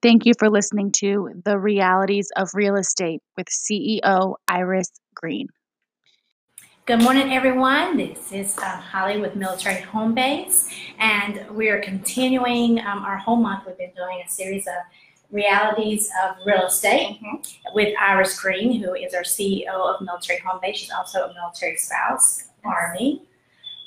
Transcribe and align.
Thank 0.00 0.26
you 0.26 0.32
for 0.38 0.48
listening 0.48 0.92
to 0.98 1.28
The 1.44 1.58
Realities 1.58 2.30
of 2.36 2.50
Real 2.54 2.76
Estate 2.76 3.20
with 3.36 3.48
CEO 3.48 4.36
Iris 4.46 4.92
Green. 5.16 5.48
Good 6.86 7.02
morning, 7.02 7.32
everyone. 7.32 7.96
This 7.96 8.30
is 8.30 8.56
uh, 8.58 8.76
Holly 8.76 9.20
with 9.20 9.34
Military 9.34 9.80
Home 9.80 10.14
Base, 10.14 10.72
and 11.00 11.44
we 11.50 11.68
are 11.68 11.80
continuing 11.80 12.78
um, 12.78 13.04
our 13.04 13.16
whole 13.16 13.38
month. 13.38 13.64
We've 13.66 13.76
been 13.76 13.90
doing 13.96 14.22
a 14.24 14.30
series 14.30 14.68
of 14.68 14.74
realities 15.32 16.08
of 16.24 16.36
real 16.46 16.66
estate 16.66 17.18
with 17.74 17.92
Iris 18.00 18.38
Green, 18.38 18.80
who 18.80 18.94
is 18.94 19.14
our 19.14 19.24
CEO 19.24 19.66
of 19.66 20.00
Military 20.00 20.38
Home 20.46 20.60
Base. 20.62 20.76
She's 20.76 20.92
also 20.92 21.24
a 21.24 21.34
military 21.34 21.76
spouse, 21.76 22.44
Army. 22.64 23.22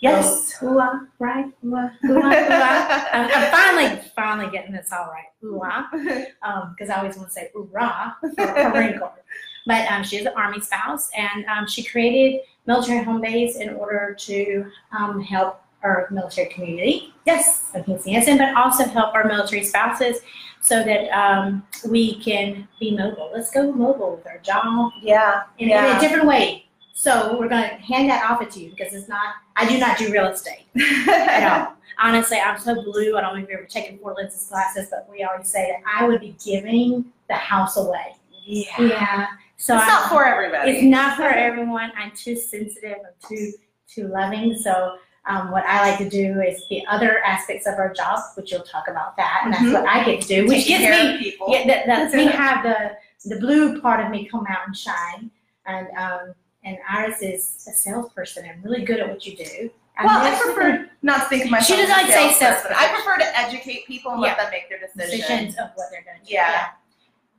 Yes, 0.01 0.53
hooah, 0.59 1.07
right? 1.19 1.45
Hooah, 1.63 1.93
hooah, 2.03 2.33
hooah. 2.33 3.07
I'm, 3.13 3.29
I'm 3.31 3.51
finally, 3.51 4.01
finally 4.15 4.51
getting 4.51 4.73
this 4.73 4.91
all 4.91 5.11
right. 5.11 5.25
Hooah, 5.43 6.71
because 6.71 6.89
I 6.93 6.97
always 6.97 7.17
want 7.17 7.29
to 7.29 7.33
say 7.33 7.51
hoorah 7.53 8.17
for 8.19 8.29
for 8.31 8.69
Marine 8.73 8.97
Corps. 8.97 9.23
But 9.67 9.89
um, 9.91 10.03
she's 10.03 10.25
an 10.25 10.33
Army 10.35 10.59
spouse, 10.59 11.11
and 11.15 11.45
um, 11.45 11.67
she 11.67 11.83
created 11.83 12.41
Military 12.65 13.03
Home 13.03 13.21
Base 13.21 13.57
in 13.57 13.69
order 13.75 14.15
to 14.21 14.65
um, 14.91 15.21
help 15.21 15.61
our 15.83 16.07
military 16.09 16.49
community. 16.49 17.13
Yes, 17.25 17.69
of 17.75 17.85
Kingston, 17.85 18.37
but 18.37 18.55
also 18.55 18.85
help 18.85 19.13
our 19.13 19.27
military 19.27 19.63
spouses 19.63 20.21
so 20.61 20.83
that 20.83 21.09
um, 21.09 21.63
we 21.89 22.19
can 22.19 22.67
be 22.79 22.95
mobile. 22.95 23.31
Let's 23.33 23.51
go 23.51 23.71
mobile 23.71 24.15
with 24.15 24.27
our 24.27 24.39
job 24.39 24.91
Yeah, 25.01 25.43
in, 25.57 25.65
in 25.65 25.69
yeah. 25.69 25.97
a 25.97 26.01
different 26.01 26.25
way. 26.27 26.65
So 27.01 27.35
we're 27.39 27.49
going 27.49 27.63
to 27.67 27.75
hand 27.77 28.11
that 28.11 28.29
off 28.29 28.47
to 28.47 28.59
you 28.59 28.69
because 28.69 28.93
it's 28.93 29.09
not. 29.09 29.33
I 29.55 29.67
do 29.67 29.79
not 29.79 29.97
do 29.97 30.11
real 30.11 30.27
estate 30.27 30.65
at 31.09 31.49
all. 31.67 31.73
Honestly, 31.99 32.37
I'm 32.37 32.59
so 32.59 32.75
blue. 32.83 33.17
I 33.17 33.21
don't 33.21 33.35
know 33.35 33.41
if 33.43 33.49
you've 33.49 33.57
ever 33.57 33.67
taken 33.67 33.97
four 33.97 34.13
lenses 34.13 34.45
classes, 34.47 34.87
but 34.91 35.07
we 35.09 35.23
always 35.23 35.49
say 35.49 35.71
that 35.71 35.81
I 35.91 36.07
would 36.07 36.21
be 36.21 36.35
giving 36.45 37.05
the 37.27 37.33
house 37.33 37.75
away. 37.77 38.15
Yeah. 38.45 38.65
Yeah. 38.81 39.27
So 39.57 39.75
it's 39.77 39.83
I, 39.85 39.87
not 39.87 40.09
for 40.09 40.25
everybody. 40.27 40.73
it's 40.73 40.83
not 40.83 41.17
for 41.17 41.23
everyone. 41.23 41.91
I'm 41.97 42.11
too 42.11 42.35
sensitive. 42.35 42.97
I'm 42.99 43.27
too 43.27 43.51
too 43.87 44.07
loving. 44.07 44.55
So 44.55 44.97
um, 45.25 45.49
what 45.49 45.65
I 45.65 45.81
like 45.89 45.97
to 45.99 46.07
do 46.09 46.39
is 46.41 46.67
the 46.69 46.85
other 46.85 47.23
aspects 47.23 47.65
of 47.65 47.79
our 47.79 47.91
job, 47.91 48.19
which 48.35 48.51
you'll 48.51 48.61
talk 48.61 48.87
about 48.87 49.17
that, 49.17 49.41
and 49.43 49.53
that's 49.55 49.63
Mhm. 49.63 49.73
what 49.73 49.87
I 49.89 50.03
get 50.05 50.21
to 50.21 50.27
do, 50.27 50.47
which 50.47 50.67
Taking 50.67 50.81
gives 50.87 51.13
me 51.13 51.17
people. 51.31 51.47
yeah, 51.49 51.65
that, 51.65 51.87
that's 51.87 52.13
me 52.21 52.25
have 52.27 52.61
the 52.63 52.91
the 53.27 53.39
blue 53.39 53.81
part 53.81 53.99
of 54.05 54.11
me 54.11 54.25
come 54.25 54.45
out 54.47 54.67
and 54.67 54.77
shine. 54.77 55.31
And 55.65 55.87
um, 55.97 56.33
and 56.63 56.77
Iris 56.89 57.21
is 57.21 57.65
a 57.67 57.71
salesperson 57.71 58.45
and 58.45 58.63
really 58.63 58.83
good 58.83 58.99
at 58.99 59.09
what 59.09 59.25
you 59.25 59.35
do. 59.35 59.69
And 59.97 60.05
Well, 60.07 60.21
I 60.21 60.39
prefer 60.39 60.89
not 61.01 61.23
to 61.23 61.29
think 61.29 61.45
of 61.45 61.51
myself 61.51 61.79
She 61.79 61.85
a 61.85 61.89
like 61.89 62.07
say 62.07 62.31
salesperson. 62.33 62.77
I 62.77 62.87
prefer 62.93 63.17
to 63.17 63.39
educate 63.39 63.85
people 63.87 64.11
and 64.11 64.21
let 64.21 64.37
them 64.37 64.49
make 64.51 64.69
their 64.69 64.79
decisions. 64.79 65.21
decisions 65.21 65.55
of 65.57 65.69
what 65.75 65.87
they're 65.91 66.03
going 66.03 66.19
to 66.19 66.25
do. 66.25 66.33
Yeah. 66.33 66.49
yeah, 66.49 66.67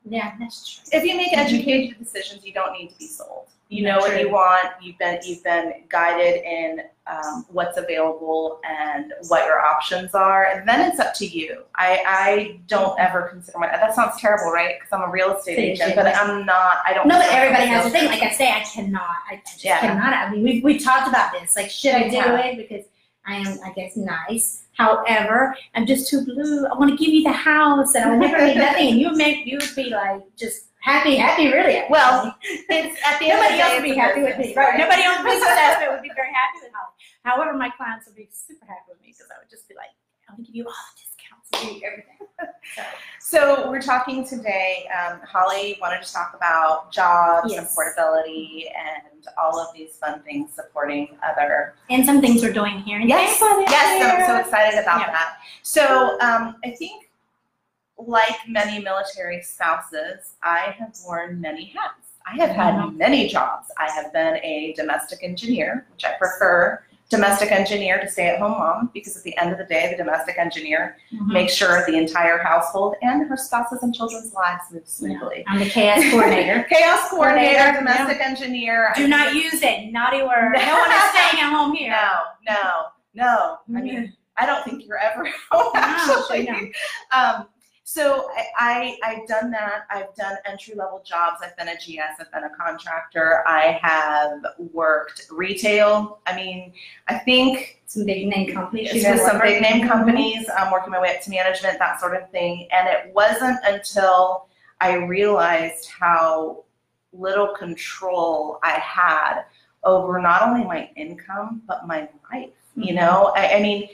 that's 0.05 0.75
true. 0.77 0.99
If 0.99 1.05
you 1.05 1.17
make 1.17 1.33
educated 1.37 1.99
decisions, 1.99 2.45
you 2.45 2.53
don't 2.53 2.73
need 2.73 2.91
to 2.91 2.99
be 2.99 3.07
sold. 3.07 3.49
You 3.69 3.85
know 3.85 3.99
what 4.01 4.21
you 4.21 4.31
want. 4.31 4.69
You've 4.83 4.99
been 4.99 5.19
you've 5.25 5.43
been 5.43 5.73
guided 5.89 6.43
in 6.45 6.83
um, 7.07 7.47
what's 7.49 7.79
available 7.79 8.61
and 8.69 9.15
what 9.29 9.47
your 9.47 9.61
options 9.61 10.15
are, 10.15 10.45
and 10.45 10.69
then 10.69 10.91
it's 10.91 11.01
up 11.01 11.15
to 11.15 11.27
you. 11.27 11.63
I, 11.75 12.03
I 12.07 12.61
don't 12.69 13.01
ever 13.01 13.23
consider 13.29 13.59
my 13.59 13.69
that 13.69 13.95
sounds 13.95 14.21
terrible, 14.21 14.53
right? 14.53 14.75
Because 14.79 14.93
I'm 14.93 15.09
a 15.09 15.11
real 15.11 15.35
estate 15.35 15.59
agent, 15.59 15.95
but 15.95 16.07
I'm 16.07 16.45
not. 16.45 16.81
I 16.87 16.93
don't. 16.93 17.09
No, 17.09 17.19
but 17.19 17.33
everybody 17.33 17.67
has 17.67 17.87
a 17.87 17.91
thing. 17.91 18.05
Like 18.09 18.23
I 18.23 18.31
say, 18.33 18.51
I 18.53 18.61
cannot. 18.61 19.09
I 19.31 19.41
just 19.47 19.65
Yeah. 19.65 19.81
cannot. 19.81 20.13
I 20.13 20.31
mean, 20.31 20.43
we 20.43 20.61
we 20.61 20.79
talked 20.79 21.09
about 21.09 21.33
this. 21.33 21.57
Like, 21.57 21.71
should 21.71 21.95
I 21.95 22.09
do 22.11 22.17
Yeah. 22.17 22.39
it 22.41 22.57
because 22.59 22.85
I 23.27 23.37
am, 23.37 23.59
I 23.65 23.73
guess, 23.73 23.97
nice. 23.97 24.65
However, 24.77 25.55
I'm 25.75 25.87
just 25.87 26.09
too 26.09 26.25
blue. 26.25 26.67
I 26.67 26.75
want 26.77 26.91
to 26.91 26.97
give 26.97 27.15
you 27.15 27.23
the 27.23 27.33
house, 27.33 27.95
and 27.95 28.05
I 28.05 28.17
never 28.17 28.45
need 28.45 28.57
nothing. 28.57 28.89
And 28.93 29.01
you 29.01 29.15
make 29.15 29.47
you 29.47 29.59
would 29.59 29.77
be 29.77 29.91
like 29.91 30.23
just 30.37 30.71
happy, 30.81 31.15
happy, 31.17 31.47
really. 31.47 31.83
Well, 31.89 32.35
It's 32.43 32.99
at 33.07 33.19
the 33.21 33.31
end 33.31 33.39
of 33.39 33.51
the 33.51 33.55
Nobody 33.55 33.57
day, 33.57 33.63
else 33.63 33.75
would 33.75 33.85
be 33.85 33.95
happy 33.95 34.23
with 34.23 34.39
me. 34.39 34.55
Right. 34.57 34.79
Nobody 34.79 35.03
on 35.03 35.23
the 35.23 35.31
business 35.31 35.49
aspect 35.49 35.93
would 35.93 36.03
be 36.03 36.11
very 36.17 36.33
happy 36.35 36.67
with 36.67 36.73
Holly. 36.75 36.95
However, 37.23 37.57
my 37.57 37.71
clients 37.71 38.07
would 38.07 38.17
be 38.17 38.29
super 38.33 38.67
happy 38.67 38.91
with 38.91 39.01
me 39.01 39.15
because 39.15 39.31
I 39.31 39.39
would 39.39 39.51
just 39.51 39.69
be 39.69 39.75
like, 39.77 39.95
I'm 40.29 40.37
gonna 40.37 40.47
give 40.47 40.57
you 40.57 40.67
all 40.67 40.73
the 40.73 41.12
discounts 41.53 41.65
and 41.65 41.75
give 41.75 41.83
you 41.83 41.89
everything. 41.89 42.09
So, 43.21 43.55
So 43.65 43.71
we're 43.71 43.81
talking 43.81 44.27
today. 44.27 44.89
Um, 44.99 45.21
Holly 45.25 45.79
wanted 45.81 46.03
to 46.03 46.13
talk 46.13 46.33
about 46.35 46.91
jobs 46.93 47.53
and 47.53 47.67
portability 47.69 48.69
and 48.77 49.25
all 49.41 49.59
of 49.61 49.73
these 49.75 49.97
fun 49.97 50.23
things 50.23 50.51
supporting 50.55 51.17
other. 51.25 51.75
and 51.89 52.05
some 52.05 52.21
things 52.21 52.43
we're 52.43 52.53
doing 52.53 52.79
here 52.81 52.99
in 53.01 53.09
Yes, 53.09 53.39
yes, 53.41 54.03
I'm 54.05 54.27
so 54.27 54.41
excited 54.41 54.81
about 54.81 55.01
Yeah. 55.01 55.13
that. 55.13 55.37
So 55.63 56.19
um, 56.21 56.57
I 56.65 56.71
think, 56.71 57.11
like 57.97 58.35
many 58.49 58.81
military 58.83 59.41
spouses, 59.43 60.35
I 60.43 60.75
have 60.79 60.97
worn 61.07 61.41
many 61.41 61.67
hats. 61.67 62.09
I 62.27 62.35
have 62.37 62.51
had 62.51 62.75
Mhm. 62.75 62.97
many 62.97 63.29
jobs. 63.29 63.71
I 63.79 63.91
have 63.91 64.13
been 64.13 64.37
a 64.39 64.73
domestic 64.77 65.21
engineer, 65.23 65.87
which 65.93 66.05
I 66.05 66.13
prefer 66.15 66.83
domestic 67.13 67.53
engineer 67.53 68.01
to 68.01 68.09
stay 68.09 68.29
at 68.29 68.41
home 68.41 68.53
mom 68.53 68.91
because 68.93 69.17
at 69.17 69.23
the 69.23 69.37
end 69.39 69.53
of 69.53 69.59
the 69.59 69.65
day, 69.65 69.89
the 69.91 69.97
domestic 70.03 70.37
engineer 70.39 70.97
Mhm. 71.13 71.33
make 71.33 71.49
sure 71.51 71.85
the 71.87 71.97
entire 71.97 72.39
household 72.39 72.97
and 73.03 73.29
her 73.29 73.37
spouse's 73.37 73.83
and 73.83 73.95
children's 73.95 74.33
lives 74.35 74.65
move 74.73 74.87
smoothly. 74.89 75.45
I'm 75.47 75.59
the 75.61 75.67
chaos 75.69 76.03
coordinator. 76.11 76.65
Chaos 76.65 77.09
coordinator, 77.11 77.59
Coordinator, 77.59 77.79
domestic 77.79 78.21
engineer. 78.21 78.93
Do 78.97 79.05
I 79.05 79.07
not 79.09 79.35
use 79.35 79.63
it. 79.63 79.93
Naughty 79.93 80.23
word. 80.23 80.53
No 80.67 80.79
one 80.79 80.91
is 80.91 81.03
staying 81.11 81.43
at 81.45 81.53
home 81.53 81.75
here. 81.77 81.91
No, 81.93 82.55
no, 82.55 82.87
no. 83.15 83.59
I 83.79 83.81
mean, 83.83 84.13
I 84.37 84.47
don't 84.47 84.65
think 84.65 84.87
you're 84.87 84.99
ever 84.99 85.25
home 85.51 85.71
No, 85.75 85.81
actually. 85.81 86.45
no. 86.45 86.57
Um, 87.17 87.49
so 87.85 88.29
I, 88.37 88.47
I 88.59 88.99
I've 89.05 89.29
done 89.29 89.51
that. 89.51 89.87
I've 89.91 90.15
done 90.15 90.37
entry 90.45 90.75
level 90.75 91.03
jobs. 91.05 91.41
I've 91.43 91.57
been 91.57 91.69
a 91.69 91.75
GS. 91.77 92.21
I've 92.21 92.31
been 92.33 92.45
a 92.45 92.51
contractor. 92.51 93.43
I 93.47 93.79
have 93.83 94.45
worked 94.73 95.27
retail. 95.31 96.21
I 96.27 96.37
mean, 96.37 96.73
I 97.09 97.19
think 97.19 97.83
some 97.87 98.07
big 98.07 98.29
name 98.29 98.53
companies. 98.55 98.91
She's 98.91 99.03
just 99.03 99.27
some 99.27 99.41
big 99.41 99.61
name 99.61 99.87
companies. 99.87 100.49
I'm 100.57 100.71
working 100.73 100.93
my 100.93 101.01
way 101.01 101.15
up 101.15 101.23
to 101.23 101.31
management, 101.31 101.79
that 101.79 102.01
sort 102.01 102.15
of 102.17 102.31
thing. 102.31 102.69
And 102.73 102.89
it 102.89 103.13
wasn't 103.15 103.59
until 103.65 104.47
I 104.81 104.95
realized 104.95 105.89
how 105.91 106.65
little 107.13 107.49
control 107.55 108.59
I 108.63 108.73
had 108.73 109.43
over 109.85 110.21
not 110.21 110.43
only 110.43 110.65
my 110.65 110.89
income 110.97 111.63
but 111.67 111.87
my 111.87 112.09
life. 112.33 112.51
You 112.77 112.95
Mhm. 112.95 112.97
know, 112.97 113.33
I, 113.37 113.55
I 113.57 113.61
mean, 113.61 113.89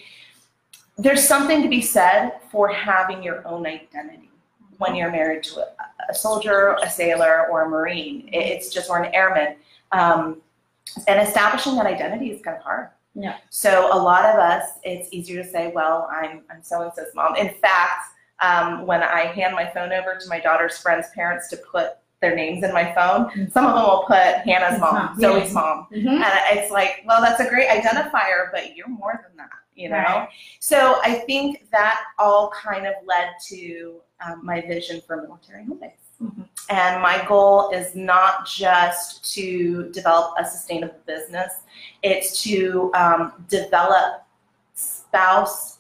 there's 0.99 1.27
something 1.27 1.63
to 1.63 1.69
be 1.69 1.81
said 1.81 2.33
for 2.51 2.69
having 2.69 3.23
your 3.23 3.47
own 3.47 3.67
identity 3.67 4.31
when 4.79 4.95
you're 4.95 5.11
married 5.11 5.43
to 5.45 5.61
a, 5.61 5.67
a 6.11 6.15
soldier, 6.15 6.77
a 6.83 6.91
sailor, 6.91 7.47
or 7.51 7.63
a 7.65 7.69
marine. 7.69 8.29
It- 8.33 8.47
It's 8.53 8.69
just 8.73 8.91
or 8.91 9.03
an 9.03 9.13
airman. 9.15 9.57
Um, 9.93 10.41
and 11.07 11.21
establishing 11.27 11.77
that 11.77 11.87
identity 11.87 12.31
is 12.31 12.41
kind 12.43 12.57
of 12.57 12.63
hard. 12.63 12.89
Yeah. 13.15 13.37
So 13.51 13.89
a 13.93 13.99
lot 13.99 14.25
of 14.25 14.37
us, 14.39 14.65
it's 14.85 15.09
easier 15.13 15.43
to 15.43 15.49
say, 15.49 15.73
well, 15.75 16.09
I'm 16.13 16.43
I'm 16.51 16.63
so 16.63 16.83
and 16.83 16.93
so's 16.95 17.13
mom. 17.15 17.37
In 17.37 17.51
fact, 17.55 18.05
um, 18.41 18.87
when 18.87 19.03
I 19.03 19.23
hand 19.27 19.55
my 19.55 19.67
phone 19.75 19.93
over 19.93 20.17
to 20.21 20.29
my 20.29 20.39
daughter's 20.41 20.79
friends' 20.79 21.09
parents 21.15 21.49
to 21.51 21.57
put 21.57 21.97
their 22.21 22.35
names 22.37 22.63
in 22.65 22.73
my 22.73 22.93
phone, 22.95 23.51
some 23.53 23.67
of 23.67 23.75
them 23.75 23.83
will 23.85 24.05
put 24.07 24.37
Hannah's 24.49 24.81
mom, 24.81 25.19
Zoe's 25.21 25.53
mom. 25.53 25.87
Mhm. 25.93 26.23
And 26.23 26.59
it's 26.59 26.71
like, 26.71 27.03
well, 27.07 27.21
that's 27.21 27.41
a 27.41 27.49
great 27.49 27.69
identifier, 27.69 28.51
but 28.53 28.77
you're 28.77 28.89
more 28.89 29.25
than 29.27 29.37
that, 29.37 29.51
you 29.79 29.89
know? 29.89 29.97
Right. 29.97 30.29
So 30.61 31.01
I 31.03 31.15
think 31.15 31.71
that 31.71 32.01
all 32.19 32.51
kind 32.51 32.87
of 32.87 32.95
led 33.07 33.31
to 33.49 34.01
um, 34.25 34.45
my 34.45 34.61
vision 34.61 35.01
for 35.07 35.23
military 35.23 35.65
home 35.65 35.79
base. 35.79 35.93
Mhm. 36.21 36.49
And 36.69 37.01
my 37.01 37.25
goal 37.27 37.71
is 37.71 37.95
not 37.95 38.47
just 38.47 39.33
to 39.35 39.89
develop 39.91 40.35
a 40.39 40.45
sustainable 40.45 40.99
business, 41.07 41.63
it's 42.03 42.43
to 42.43 42.91
um, 42.95 43.45
develop 43.49 44.25
spouse 44.75 45.78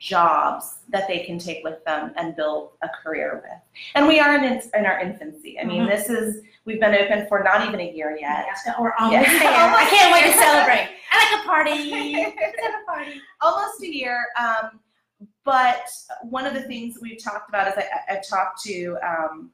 jobs 0.00 0.78
that 0.88 1.06
they 1.06 1.20
can 1.20 1.38
take 1.38 1.62
with 1.62 1.84
them 1.84 2.12
and 2.16 2.34
build 2.34 2.70
a 2.82 2.88
career 2.88 3.42
with. 3.44 3.60
And 3.94 4.08
we 4.08 4.18
are 4.18 4.34
in, 4.34 4.44
in 4.44 4.86
our 4.86 4.98
infancy. 4.98 5.60
I 5.60 5.64
mean, 5.64 5.82
Mhm. 5.84 5.88
this 5.88 6.08
is, 6.08 6.42
we've 6.64 6.80
been 6.80 6.94
open 6.94 7.28
for 7.28 7.42
not 7.44 7.68
even 7.68 7.80
a 7.80 7.92
year 7.92 8.16
yet. 8.18 8.46
Yeah, 8.66 8.74
We're 8.80 8.94
almost 8.98 9.28
Yeah. 9.28 9.38
there. 9.38 9.74
I 9.76 9.86
can't 9.90 10.12
wait 10.12 10.32
to 10.32 10.38
celebrate. 10.38 10.88
I 11.12 11.34
like 11.34 11.44
a 11.44 11.46
party. 11.46 12.12
Let's 12.40 12.56
a 12.82 12.90
party. 12.90 13.20
almost 13.42 13.82
a 13.82 13.94
year. 13.94 14.24
Um, 14.38 14.80
but 15.44 15.82
one 16.22 16.46
of 16.46 16.54
the 16.54 16.62
things 16.62 16.98
we've 17.02 17.22
talked 17.22 17.50
about 17.50 17.68
is 17.68 17.74
I, 17.76 17.82
I- 17.82 18.16
I've 18.16 18.26
talked 18.26 18.62
to 18.64 18.96
um, 19.06 19.50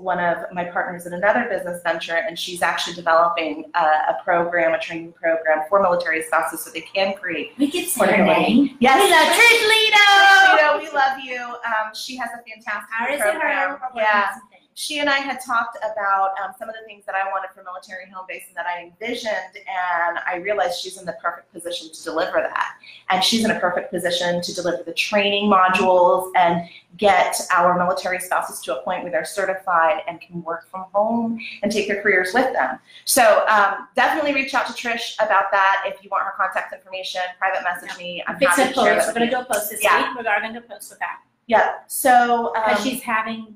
one 0.00 0.18
of 0.20 0.38
my 0.52 0.64
partners 0.64 1.06
in 1.06 1.12
another 1.12 1.46
business 1.48 1.82
venture, 1.82 2.16
and 2.16 2.38
she's 2.38 2.62
actually 2.62 2.94
developing 2.94 3.70
a, 3.74 3.78
a 3.78 4.16
program, 4.24 4.74
a 4.74 4.78
training 4.78 5.12
program 5.12 5.64
for 5.68 5.80
military 5.82 6.22
spouses 6.22 6.60
so 6.60 6.70
they 6.70 6.80
can 6.80 7.14
create. 7.14 7.52
We 7.58 7.70
can 7.70 7.86
say 7.86 8.06
her 8.06 8.24
name. 8.24 8.76
Yes. 8.80 9.02
We 9.02 9.10
love 9.10 9.28
Trish 9.36 9.62
Lito. 9.72 10.08
Lito, 10.56 10.78
we 10.78 10.96
love 10.96 11.18
you. 11.22 11.42
Um, 11.66 11.94
she 11.94 12.16
has 12.16 12.30
a 12.30 12.42
fantastic 12.48 13.20
program. 13.20 13.78
her. 13.78 13.88
Yeah. 13.94 14.34
She 14.74 15.00
and 15.00 15.08
I 15.10 15.18
had 15.18 15.38
talked 15.44 15.76
about 15.78 16.30
um, 16.42 16.52
some 16.58 16.68
of 16.68 16.74
the 16.74 16.84
things 16.86 17.04
that 17.06 17.14
I 17.14 17.28
wanted 17.30 17.48
for 17.54 17.62
military 17.62 18.10
home 18.10 18.24
base 18.28 18.44
and 18.48 18.56
that 18.56 18.66
I 18.66 18.82
envisioned, 18.84 19.34
and 19.56 20.18
I 20.26 20.36
realized 20.36 20.80
she's 20.80 20.98
in 20.98 21.04
the 21.04 21.16
perfect 21.22 21.52
position 21.52 21.90
to 21.92 22.02
deliver 22.04 22.38
that. 22.38 22.74
And 23.10 23.22
she's 23.22 23.44
in 23.44 23.50
a 23.50 23.60
perfect 23.60 23.92
position 23.92 24.40
to 24.40 24.54
deliver 24.54 24.82
the 24.82 24.94
training 24.94 25.50
modules 25.50 26.30
and 26.36 26.68
get 26.96 27.40
our 27.54 27.76
military 27.76 28.18
spouses 28.20 28.60
to 28.60 28.78
a 28.78 28.82
point 28.82 29.02
where 29.02 29.12
they're 29.12 29.24
certified 29.24 30.02
and 30.08 30.20
can 30.20 30.42
work 30.42 30.68
from 30.70 30.84
home 30.92 31.38
and 31.62 31.70
take 31.72 31.88
their 31.88 32.02
careers 32.02 32.32
with 32.34 32.52
them. 32.52 32.78
So 33.04 33.44
um, 33.48 33.88
definitely 33.94 34.34
reach 34.34 34.54
out 34.54 34.66
to 34.66 34.72
Trish 34.72 35.14
about 35.16 35.50
that 35.52 35.84
if 35.86 36.02
you 36.02 36.10
want 36.10 36.24
her 36.24 36.32
contact 36.36 36.72
information. 36.72 37.20
Private 37.38 37.62
message 37.62 37.96
me. 37.98 38.22
I'm 38.26 38.38
Fix 38.38 38.56
happy 38.56 38.72
to 38.72 38.80
post, 38.80 39.14
we're 39.14 39.24
you. 39.24 39.30
do 39.30 39.36
a 39.38 39.44
post 39.44 39.70
this 39.70 39.82
Yeah. 39.82 40.08
week, 40.14 40.18
we 40.22 40.26
are 40.26 40.40
gonna 40.40 40.60
post 40.60 40.90
with 40.90 40.98
that. 41.00 41.20
Yeah. 41.46 41.72
So 41.88 42.54
um, 42.56 42.62
Because 42.68 42.82
she's 42.84 43.02
having 43.02 43.54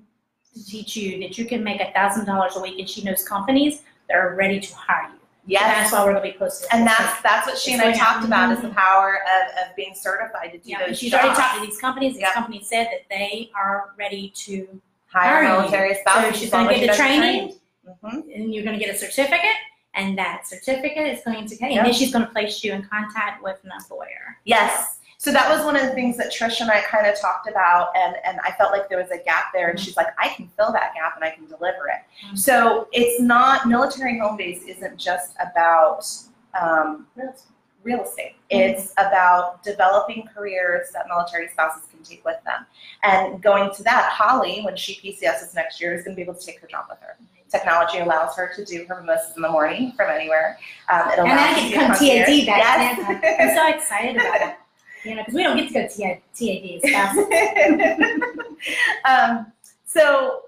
to 0.57 0.65
teach 0.65 0.97
you 0.97 1.21
that 1.21 1.39
you 1.39 1.45
can 1.45 1.63
make 1.63 1.81
a 1.81 1.93
thousand 1.93 2.25
dollars 2.25 2.57
a 2.57 2.61
week 2.61 2.79
and 2.79 2.89
she 2.89 3.03
knows 3.03 3.23
companies 3.27 3.83
that 4.09 4.17
are 4.17 4.35
ready 4.35 4.59
to 4.61 4.75
hire 4.75 5.11
you. 5.11 5.19
yes. 5.47 5.63
That's 5.63 5.93
why 5.93 6.05
we're 6.05 6.13
gonna 6.15 6.23
be 6.33 6.37
posting. 6.39 6.69
And 6.73 6.87
that's 6.87 7.21
that's 7.23 7.47
what 7.47 7.59
she 7.59 7.73
and 7.73 7.83
I 7.83 7.85
going 7.87 7.97
talked 7.99 8.19
out. 8.19 8.25
about 8.25 8.53
is 8.53 8.61
the 8.63 8.71
power 8.71 9.19
of, 9.37 9.69
of 9.69 9.77
being 9.77 9.95
certified 9.95 10.53
to 10.53 10.59
do 10.59 10.71
Yeah, 10.71 10.79
those 10.81 10.89
and 10.89 10.97
she's 10.97 11.11
jobs. 11.11 11.25
already 11.25 11.41
talked 11.41 11.61
to 11.61 11.67
these 11.67 11.79
companies, 11.81 12.13
these 12.15 12.23
Yeah. 12.23 12.33
companies 12.33 12.69
said 12.69 12.85
that 12.87 13.03
they 13.11 13.51
are 13.55 13.91
ready 13.99 14.31
to, 14.37 14.81
Hire 15.09 15.45
Hire 15.45 15.59
military 15.61 15.95
spouses. 15.95 16.35
so 16.35 16.41
she's 16.41 16.51
gonna 16.51 16.69
get 16.69 16.75
the 16.77 16.81
you 16.83 16.87
guys 16.89 17.01
are 17.01 17.03
training. 17.03 17.55
Mhm. 18.03 18.35
and 18.35 18.53
you're 18.55 18.65
gonna 18.65 18.79
get 18.79 18.93
a 18.95 18.99
certificate, 18.99 19.57
and 19.95 20.19
that 20.19 20.47
certificate 20.47 21.07
is 21.07 21.21
going 21.25 21.47
to, 21.47 21.57
and 21.63 21.73
Yep. 21.75 21.85
then 21.85 21.95
she's 21.95 22.13
gonna 22.13 22.27
place 22.27 22.63
you 22.65 22.73
in 22.73 22.83
contact 22.89 23.43
with 23.43 23.59
an 23.65 23.71
employer. 23.79 24.39
Yes. 24.45 24.99
So 25.19 25.33
that 25.33 25.49
was 25.49 25.65
one 25.65 25.77
of 25.77 25.83
the 25.83 25.93
things 25.93 26.17
that 26.19 26.33
Trish 26.33 26.61
and 26.61 26.71
I 26.71 26.83
kind 26.83 27.07
of 27.07 27.19
talked 27.19 27.49
about, 27.49 27.89
and, 27.97 28.17
and 28.25 28.39
I 28.45 28.53
felt 28.53 28.71
like 28.73 28.89
there 28.89 28.99
was 28.99 29.11
a 29.11 29.19
gap 29.25 29.47
there, 29.53 29.71
and 29.71 29.81
she's 29.81 29.97
like, 29.97 30.09
I 30.19 30.29
can 30.29 30.49
fill 30.57 30.73
that 30.73 30.95
gap 30.95 31.17
and 31.17 31.25
I 31.25 31.31
can 31.31 31.47
deliver 31.47 31.89
it. 31.89 32.03
Mhm. 32.27 32.39
So 32.39 32.89
it's 32.93 33.21
not, 33.21 33.67
military 33.67 34.19
home 34.19 34.37
base 34.37 34.63
isn't 34.65 34.99
just 34.99 35.35
about 35.41 36.07
um, 36.61 37.07
real 37.83 38.03
estate. 38.03 38.37
It's 38.51 38.93
about 38.99 39.63
developing 39.63 40.29
careers 40.35 40.89
that 40.93 41.07
military 41.09 41.49
spouses 41.49 41.85
can 41.91 42.03
take 42.03 42.25
with 42.25 42.43
them. 42.45 42.67
And 43.03 43.43
going 43.43 43.75
to 43.75 43.83
that, 43.85 44.13
Holly, 44.13 44.61
when 44.63 44.77
she 44.77 44.95
PCSs 44.97 45.55
next 45.55 45.81
year, 45.81 45.95
is 45.95 46.03
going 46.03 46.15
to 46.15 46.17
be 46.17 46.23
able 46.23 46.35
to 46.35 46.45
take 46.45 46.61
her 46.61 46.67
job 46.67 46.87
with 46.91 46.99
her. 47.01 47.17
Technology 47.49 47.99
allows 48.01 48.37
her 48.37 48.53
to 48.57 48.65
do 48.65 48.85
her 48.87 49.01
mimosas 49.01 49.37
in 49.37 49.43
the 49.43 49.49
morning 49.49 49.93
from 49.93 50.11
anywhere. 50.11 50.59
Um, 50.91 51.09
it 51.11 51.19
And 51.21 51.31
I 51.31 51.69
get 51.71 51.99
to. 51.99 52.05
TAD 52.05 52.47
back 52.47 53.23
Yes. 53.23 53.37
I'm 53.41 53.57
so 53.57 53.77
excited 53.77 54.17
about 54.17 54.41
it. 54.43 54.57
You 55.07 55.15
know, 55.15 55.23
because 55.23 55.35
we 55.35 55.43
don't 55.43 55.57
get 55.57 55.69
to 55.69 55.75
go 55.75 55.81
as 56.85 56.91
fast. 56.91 57.19
um, 59.09 59.53
so 59.85 60.43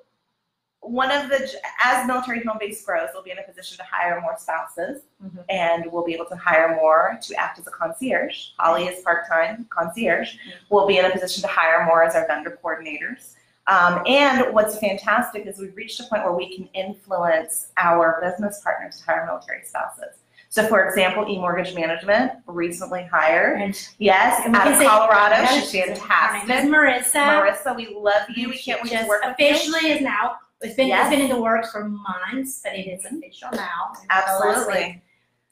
one 0.80 1.10
of 1.10 1.28
the 1.28 1.48
as 1.84 2.06
military 2.06 2.42
home 2.44 2.56
base 2.58 2.84
grows, 2.84 3.08
we'll 3.12 3.22
be 3.22 3.30
in 3.30 3.38
a 3.38 3.42
position 3.42 3.76
to 3.76 3.84
hire 3.84 4.20
more 4.20 4.36
spouses, 4.38 5.02
Mhm. 5.22 5.44
and 5.48 5.92
we'll 5.92 6.04
be 6.04 6.14
able 6.14 6.24
to 6.26 6.36
hire 6.36 6.74
more 6.76 7.18
to 7.22 7.34
act 7.36 7.58
as 7.58 7.66
a 7.66 7.70
concierge. 7.70 8.48
Holly 8.58 8.86
is 8.88 9.02
part 9.02 9.28
time 9.28 9.66
concierge. 9.70 10.34
Mhm. 10.34 10.52
We'll 10.70 10.86
be 10.86 10.98
in 10.98 11.04
a 11.04 11.10
position 11.10 11.42
to 11.42 11.48
hire 11.48 11.84
more 11.84 12.02
as 12.04 12.14
our 12.16 12.26
vendor 12.26 12.58
coordinators. 12.62 13.34
Um, 13.66 14.02
and 14.06 14.54
what's 14.54 14.78
fantastic 14.78 15.46
is 15.46 15.58
we've 15.58 15.76
reached 15.76 16.00
a 16.00 16.04
point 16.04 16.24
where 16.24 16.32
we 16.32 16.56
can 16.56 16.68
influence 16.72 17.68
our 17.76 18.18
business 18.22 18.62
partners 18.62 18.98
to 19.00 19.04
hire 19.04 19.26
military 19.26 19.62
spouses. 19.64 20.16
So, 20.50 20.66
for 20.66 20.88
example, 20.88 21.24
eMortgage 21.26 21.74
Management 21.74 22.32
recently 22.46 23.06
hired, 23.12 23.60
And 23.60 23.88
yes, 23.98 24.40
And 24.44 24.56
out 24.56 24.66
of 24.66 24.78
say- 24.78 24.86
Colorado. 24.86 25.36
Yeah, 25.36 25.46
She's 25.60 25.72
Her 25.72 25.78
name 25.86 25.92
is 25.92 25.98
fantastic. 25.98 26.70
Marissa. 26.70 27.72
Marissa, 27.72 27.76
we 27.76 27.94
love 27.94 28.22
you. 28.34 28.48
We 28.48 28.56
can't 28.56 28.82
wait 28.82 28.92
to 28.92 29.06
work 29.06 29.22
with 29.24 29.36
you. 29.38 29.46
officially 29.46 29.90
is 29.90 30.00
now. 30.00 30.36
It's 30.60 30.74
been 30.74 30.88
Yes. 30.88 31.06
it's 31.06 31.16
been 31.16 31.30
in 31.30 31.36
the 31.36 31.40
works 31.40 31.70
for 31.70 31.84
months, 31.84 32.60
but 32.64 32.74
it 32.74 32.88
is 32.88 33.04
mm-hmm. 33.04 33.18
official 33.18 33.50
now. 33.52 33.92
Absolutely. 34.10 35.02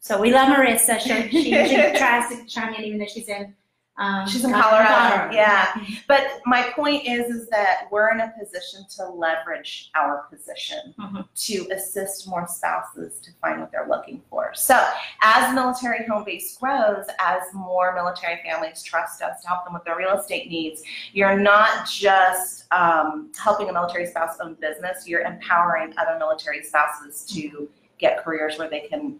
So 0.00 0.20
we 0.20 0.32
love 0.32 0.48
Marissa. 0.48 0.98
She, 0.98 1.28
she 1.30 1.54
usually 1.54 1.92
tries 1.98 2.28
to 2.30 2.44
chime 2.46 2.74
in, 2.74 2.84
even 2.84 2.98
though 2.98 3.06
she's 3.06 3.28
in. 3.28 3.54
Um, 3.98 4.26
She's 4.28 4.44
in 4.44 4.52
Colorado, 4.52 5.32
yeah. 5.34 5.66
Mm-hmm. 5.68 5.94
But 6.06 6.40
my 6.44 6.70
point 6.74 7.06
is, 7.06 7.30
is 7.34 7.48
that 7.48 7.88
we're 7.90 8.10
in 8.12 8.20
a 8.20 8.32
position 8.38 8.84
to 8.96 9.08
leverage 9.08 9.90
our 9.94 10.24
position 10.30 10.94
Mhm. 10.98 11.26
to 11.46 11.68
assist 11.72 12.28
more 12.28 12.46
spouses 12.46 13.18
to 13.20 13.30
find 13.40 13.60
what 13.60 13.72
they're 13.72 13.88
looking 13.88 14.22
for. 14.28 14.52
So 14.54 14.86
as 15.22 15.54
military 15.54 16.06
home 16.06 16.24
base 16.24 16.58
grows, 16.58 17.06
as 17.18 17.42
more 17.54 17.94
military 17.94 18.40
families 18.44 18.82
trust 18.82 19.22
us 19.22 19.40
to 19.42 19.48
help 19.48 19.64
them 19.64 19.72
with 19.72 19.84
their 19.84 19.96
real 19.96 20.12
estate 20.18 20.50
needs, 20.50 20.82
you're 21.14 21.38
not 21.38 21.86
just 21.88 22.70
um, 22.72 23.32
helping 23.42 23.70
a 23.70 23.72
military 23.72 24.06
spouse 24.06 24.36
own 24.40 24.54
business, 24.60 25.08
you're 25.08 25.22
empowering 25.22 25.94
other 25.96 26.18
military 26.18 26.62
spouses 26.62 27.24
to 27.34 27.68
get 27.98 28.22
careers 28.22 28.58
where 28.58 28.68
they 28.68 28.80
can 28.80 29.18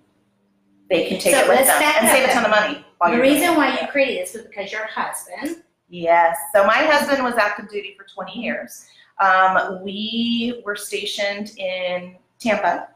they 0.89 1.09
can 1.09 1.19
take 1.19 1.35
So 1.35 1.41
it 1.41 1.49
with 1.49 1.57
let's 1.59 1.69
them 1.71 1.81
back 1.81 1.97
and 2.03 2.07
up 2.09 2.13
save 2.15 2.29
a 2.29 2.33
ton 2.33 2.45
of 2.45 2.51
money. 2.51 2.85
while 2.99 3.11
The 3.11 3.17
you're 3.17 3.25
doing 3.27 3.41
reason 3.41 3.57
why 3.57 3.79
you 3.81 3.87
created 3.89 4.23
this 4.27 4.35
was 4.35 4.43
because 4.45 4.71
your 4.73 4.87
husband. 4.87 5.63
Yes. 5.89 6.37
So 6.55 6.67
my 6.67 6.79
husband 6.79 7.23
was 7.23 7.35
active 7.35 7.69
duty 7.69 7.95
for 7.97 8.05
20 8.13 8.41
years. 8.41 8.87
Um, 9.21 9.83
we 9.83 10.63
were 10.65 10.77
stationed 10.77 11.57
in 11.59 12.17
Tampa. 12.39 12.89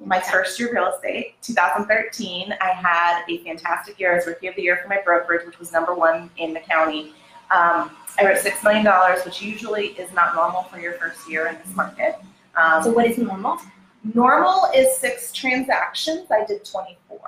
My 0.00 0.20
first 0.20 0.58
year 0.58 0.72
real 0.72 0.88
estate, 0.92 1.34
2013. 1.42 2.52
I 2.60 2.68
had 2.72 3.22
a 3.28 3.38
fantastic 3.44 4.00
year. 4.00 4.12
I 4.12 4.16
was 4.16 4.26
rookie 4.26 4.48
of 4.48 4.56
the 4.56 4.62
year 4.62 4.78
for 4.82 4.88
my 4.88 5.00
brokerage, 5.04 5.46
which 5.46 5.58
was 5.60 5.72
number 5.72 5.94
one 5.94 6.28
in 6.38 6.52
the 6.52 6.60
county. 6.60 7.12
Um, 7.52 7.90
I 8.18 8.24
wrote 8.24 8.38
six 8.38 8.62
million 8.64 8.84
dollars, 8.84 9.24
which 9.24 9.40
usually 9.42 9.88
is 9.88 10.12
not 10.12 10.34
normal 10.34 10.62
for 10.64 10.80
your 10.80 10.94
first 10.94 11.30
year 11.30 11.46
in 11.46 11.56
this 11.64 11.74
market. 11.76 12.16
Um, 12.56 12.82
So 12.82 12.90
what 12.90 13.06
is 13.06 13.16
normal? 13.18 13.58
Normal 14.02 14.70
is 14.74 14.96
six 14.96 15.32
transactions. 15.32 16.30
I 16.30 16.44
did 16.44 16.64
24. 16.64 17.18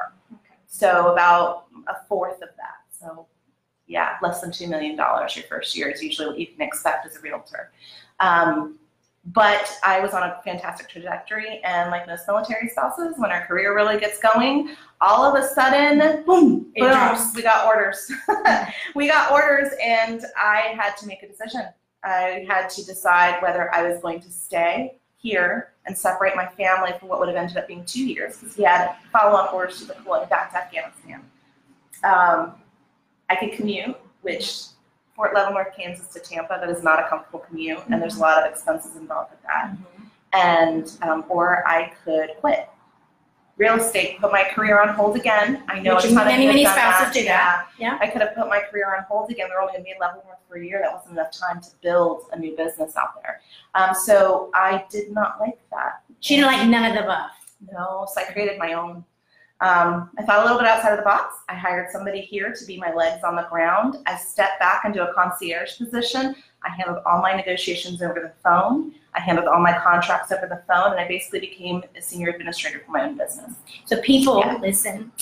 So 0.66 1.12
about 1.12 1.66
a 1.88 1.94
fourth 2.08 2.42
of 2.42 2.48
that. 2.56 2.80
So 2.90 3.26
yeah, 3.86 4.16
less 4.22 4.40
than 4.40 4.50
$2 4.50 4.68
million 4.68 4.96
your 4.96 5.44
first 5.48 5.76
year 5.76 5.90
is 5.90 6.02
usually 6.02 6.28
what 6.28 6.38
you 6.38 6.46
can 6.46 6.62
expect 6.62 7.06
as 7.06 7.16
a 7.16 7.20
realtor. 7.20 7.72
Um, 8.20 8.78
but 9.26 9.78
I 9.84 10.00
was 10.00 10.14
on 10.14 10.24
a 10.24 10.40
fantastic 10.44 10.88
trajectory, 10.88 11.60
and 11.62 11.92
like 11.92 12.08
most 12.08 12.26
military 12.26 12.68
spouses, 12.68 13.14
when 13.18 13.30
our 13.30 13.46
career 13.46 13.72
really 13.74 14.00
gets 14.00 14.18
going, 14.18 14.74
all 15.00 15.24
of 15.24 15.40
a 15.40 15.46
sudden, 15.46 16.24
boom, 16.24 16.72
It 16.74 16.80
boom, 16.80 16.90
drops. 16.90 17.34
we 17.36 17.42
got 17.42 17.66
orders. 17.66 18.10
we 18.96 19.06
got 19.06 19.30
orders, 19.30 19.68
and 19.80 20.24
I 20.36 20.74
had 20.76 20.96
to 20.96 21.06
make 21.06 21.22
a 21.22 21.28
decision. 21.28 21.62
I 22.02 22.44
had 22.48 22.68
to 22.70 22.84
decide 22.84 23.40
whether 23.42 23.72
I 23.72 23.88
was 23.88 24.00
going 24.00 24.20
to 24.22 24.30
stay 24.30 24.98
here 25.18 25.71
and 25.86 25.96
separate 25.96 26.36
my 26.36 26.46
family 26.46 26.92
from 26.98 27.08
what 27.08 27.18
would 27.18 27.28
have 27.28 27.36
ended 27.36 27.56
up 27.56 27.66
being 27.66 27.84
two 27.84 28.04
years 28.04 28.38
because 28.38 28.54
he 28.54 28.62
had 28.62 28.94
follow-up 29.12 29.52
orders 29.52 29.80
to 29.80 29.86
deploy 29.86 30.24
back 30.26 30.52
to 30.52 30.58
Afghanistan. 30.58 31.22
Um, 32.04 32.54
I 33.28 33.36
could 33.36 33.52
commute, 33.52 33.96
which 34.22 34.66
Fort 35.16 35.34
Leavenworth, 35.34 35.74
Kansas 35.76 36.08
to 36.08 36.20
Tampa, 36.20 36.58
that 36.60 36.70
is 36.70 36.82
not 36.82 37.00
a 37.00 37.08
comfortable 37.08 37.40
commute, 37.40 37.80
and 37.88 38.00
there's 38.00 38.16
a 38.16 38.20
lot 38.20 38.42
of 38.42 38.50
expenses 38.50 38.96
involved 38.96 39.30
with 39.30 39.42
that. 39.42 39.76
And 40.32 40.90
um, 41.02 41.24
or 41.28 41.66
I 41.68 41.92
could 42.04 42.30
quit. 42.40 42.68
Real 43.62 43.76
estate, 43.76 44.18
put 44.18 44.32
my 44.32 44.42
career 44.52 44.80
on 44.80 44.88
hold 44.88 45.14
again. 45.14 45.62
I 45.68 45.78
know 45.78 45.94
Which 45.94 46.06
a 46.06 46.08
ton 46.08 46.18
of 46.22 46.26
many, 46.26 46.48
people 46.48 46.62
many 46.62 46.64
spouses 46.64 47.14
do 47.14 47.24
that. 47.26 47.68
Yeah. 47.78 47.96
I 48.00 48.08
could 48.08 48.20
have 48.20 48.34
put 48.34 48.48
my 48.48 48.58
career 48.58 48.92
on 48.96 49.04
hold 49.04 49.30
again. 49.30 49.50
Were 49.54 49.60
only 49.60 49.74
going 49.74 49.82
to 49.82 49.84
be 49.84 49.92
in 49.92 49.98
Leavenworth 50.00 50.38
for 50.48 50.56
a 50.56 50.66
year. 50.66 50.80
That 50.82 50.92
wasn't 50.92 51.12
enough 51.12 51.30
time 51.30 51.60
to 51.60 51.68
build 51.80 52.24
a 52.32 52.38
new 52.40 52.56
business 52.56 52.96
out 52.96 53.22
there. 53.22 53.40
Um, 53.76 53.94
so 53.94 54.50
I 54.52 54.84
did 54.90 55.12
not 55.12 55.38
like 55.38 55.60
that. 55.70 56.02
She 56.18 56.34
didn't 56.34 56.48
like 56.48 56.68
none 56.68 56.86
of 56.86 56.94
the 56.94 57.04
above. 57.04 57.30
No, 57.72 58.04
so 58.12 58.20
I 58.20 58.24
created 58.32 58.58
my 58.58 58.72
own. 58.72 59.04
Um, 59.60 60.10
I 60.18 60.24
thought 60.24 60.40
a 60.40 60.42
little 60.42 60.58
bit 60.58 60.66
outside 60.66 60.90
of 60.90 60.98
the 60.98 61.04
box. 61.04 61.36
I 61.48 61.54
hired 61.54 61.92
somebody 61.92 62.20
here 62.20 62.52
to 62.52 62.66
be 62.66 62.78
my 62.78 62.92
legs 62.92 63.22
on 63.22 63.36
the 63.36 63.46
ground. 63.48 63.98
I 64.06 64.16
stepped 64.16 64.58
back 64.58 64.84
into 64.84 65.08
a 65.08 65.14
concierge 65.14 65.78
position. 65.78 66.34
I 66.64 66.70
handled 66.70 67.02
all 67.06 67.20
my 67.20 67.34
negotiations 67.34 68.02
over 68.02 68.14
the 68.20 68.32
phone. 68.44 68.94
I 69.14 69.20
handled 69.20 69.46
all 69.48 69.60
my 69.60 69.76
contracts 69.78 70.32
over 70.32 70.46
the 70.46 70.62
phone, 70.72 70.92
and 70.92 71.00
I 71.00 71.06
basically 71.06 71.40
became 71.40 71.82
a 71.96 72.00
senior 72.00 72.28
administrator 72.30 72.82
for 72.84 72.92
my 72.92 73.04
own 73.04 73.16
business. 73.18 73.52
So 73.84 74.00
people, 74.00 74.38
Yeah. 74.40 74.56
listen, 74.60 75.12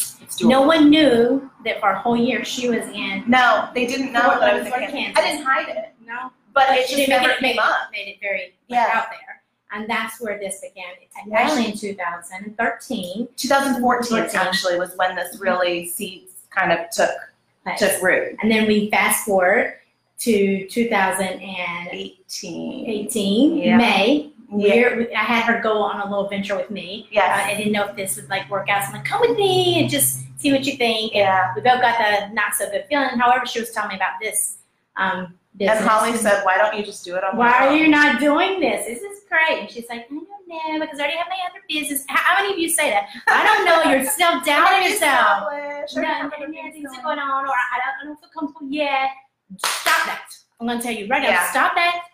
no 0.42 0.62
one 0.62 0.90
knew 0.90 1.50
that 1.64 1.80
for 1.80 1.90
a 1.90 1.98
whole 1.98 2.16
year 2.16 2.44
she 2.44 2.68
was 2.68 2.84
in. 2.88 3.24
no, 3.26 3.68
they 3.74 3.86
didn't 3.86 4.12
know 4.12 4.38
that 4.38 4.42
I 4.42 4.54
was 4.54 4.66
in 4.66 4.72
Kansas. 4.72 4.92
Kansas. 4.92 5.16
I 5.18 5.26
didn't 5.30 5.44
hide 5.44 5.68
it, 5.68 5.94
No. 6.04 6.30
but 6.54 6.68
it 6.70 6.88
just 6.88 7.08
never 7.08 7.34
came 7.34 7.58
up. 7.58 7.88
it, 7.92 7.96
made 7.96 8.10
it 8.12 8.18
very 8.20 8.54
Yeah. 8.68 8.90
out 8.92 9.06
there. 9.10 9.42
And 9.72 9.88
that's 9.88 10.20
where 10.20 10.36
this 10.38 10.60
began. 10.60 10.90
Yeah. 11.26 11.38
Actually 11.38 11.66
in 11.70 11.76
2013. 11.76 13.28
2014 13.36 14.18
14. 14.18 14.40
actually 14.40 14.78
was 14.78 14.96
when 14.96 15.14
this 15.16 15.38
really 15.40 15.86
seeds 15.86 16.32
kind 16.50 16.72
of 16.72 16.90
took 16.90 17.10
took 17.76 18.02
root. 18.02 18.36
And 18.42 18.50
then 18.50 18.66
we 18.66 18.90
fast 18.90 19.24
forward 19.26 19.74
to 20.20 20.66
2018, 20.68 22.86
18. 22.88 23.56
Yeah. 23.56 23.76
May. 23.76 24.30
Yeah. 24.54 25.04
I 25.16 25.24
had 25.24 25.44
her 25.44 25.60
go 25.62 25.80
on 25.82 26.00
a 26.00 26.04
little 26.10 26.28
venture 26.28 26.56
with 26.56 26.70
me. 26.70 27.08
Uh, 27.16 27.20
I 27.20 27.54
didn't 27.56 27.72
know 27.72 27.86
if 27.86 27.96
this 27.96 28.16
would 28.16 28.28
like 28.28 28.48
work 28.50 28.68
out. 28.68 28.82
So 28.82 28.88
I'm 28.88 28.94
like, 28.96 29.04
come 29.04 29.20
with 29.22 29.36
me 29.36 29.80
and 29.80 29.88
just 29.90 30.20
see 30.38 30.52
what 30.52 30.64
you 30.64 30.76
think. 30.76 31.12
And 31.14 31.20
Yeah. 31.20 31.52
we 31.54 31.62
both 31.62 31.80
got 31.80 31.96
the 31.98 32.28
not 32.34 32.54
so 32.54 32.68
good 32.70 32.84
feeling. 32.88 33.08
However, 33.18 33.46
she 33.46 33.60
was 33.60 33.70
telling 33.70 33.90
me 33.90 33.96
about 33.96 34.14
this 34.20 34.56
um, 34.96 35.34
business. 35.56 35.78
And 35.80 35.88
Holly 35.88 36.16
said, 36.16 36.44
"Why 36.44 36.58
don't 36.58 36.76
you 36.76 36.84
just 36.84 37.04
do 37.04 37.14
it 37.16 37.24
on 37.24 37.36
Why 37.36 37.66
are 37.68 37.74
you 37.74 37.88
not 37.88 38.20
doing 38.20 38.60
this? 38.60 38.86
This 38.86 39.00
is 39.02 39.20
great. 39.28 39.60
And 39.60 39.70
she's 39.70 39.88
like, 39.88 40.06
I 40.06 40.08
don't 40.08 40.26
know 40.80 40.84
because 40.84 40.98
I 40.98 41.04
already 41.04 41.16
have 41.16 41.28
my 41.28 41.38
other 41.48 41.60
business. 41.68 42.04
How, 42.08 42.18
how 42.18 42.42
many 42.42 42.52
of 42.52 42.58
you 42.58 42.68
say 42.68 42.90
that? 42.90 43.06
I 43.26 43.44
don't 43.46 43.64
know. 43.64 43.90
You're 43.90 44.04
self 44.04 44.44
doubting 44.50 44.90
yourself. 44.90 45.44
No, 45.96 46.02
no, 46.02 46.30
things 46.72 46.90
are 46.98 47.02
going 47.02 47.18
on, 47.18 47.44
or 47.46 47.48
I 47.48 47.78
don't, 47.78 47.94
I 48.02 48.04
don't 48.04 48.20
feel 48.20 48.28
comfortable 48.36 48.68
yet. 48.70 49.08
Stop 49.58 50.06
that. 50.06 50.26
I'm 50.60 50.66
gonna 50.66 50.82
tell 50.82 50.92
you 50.92 51.06
right 51.08 51.22
now. 51.22 51.28
Yeah. 51.30 51.50
Stop 51.50 51.74
that. 51.74 52.04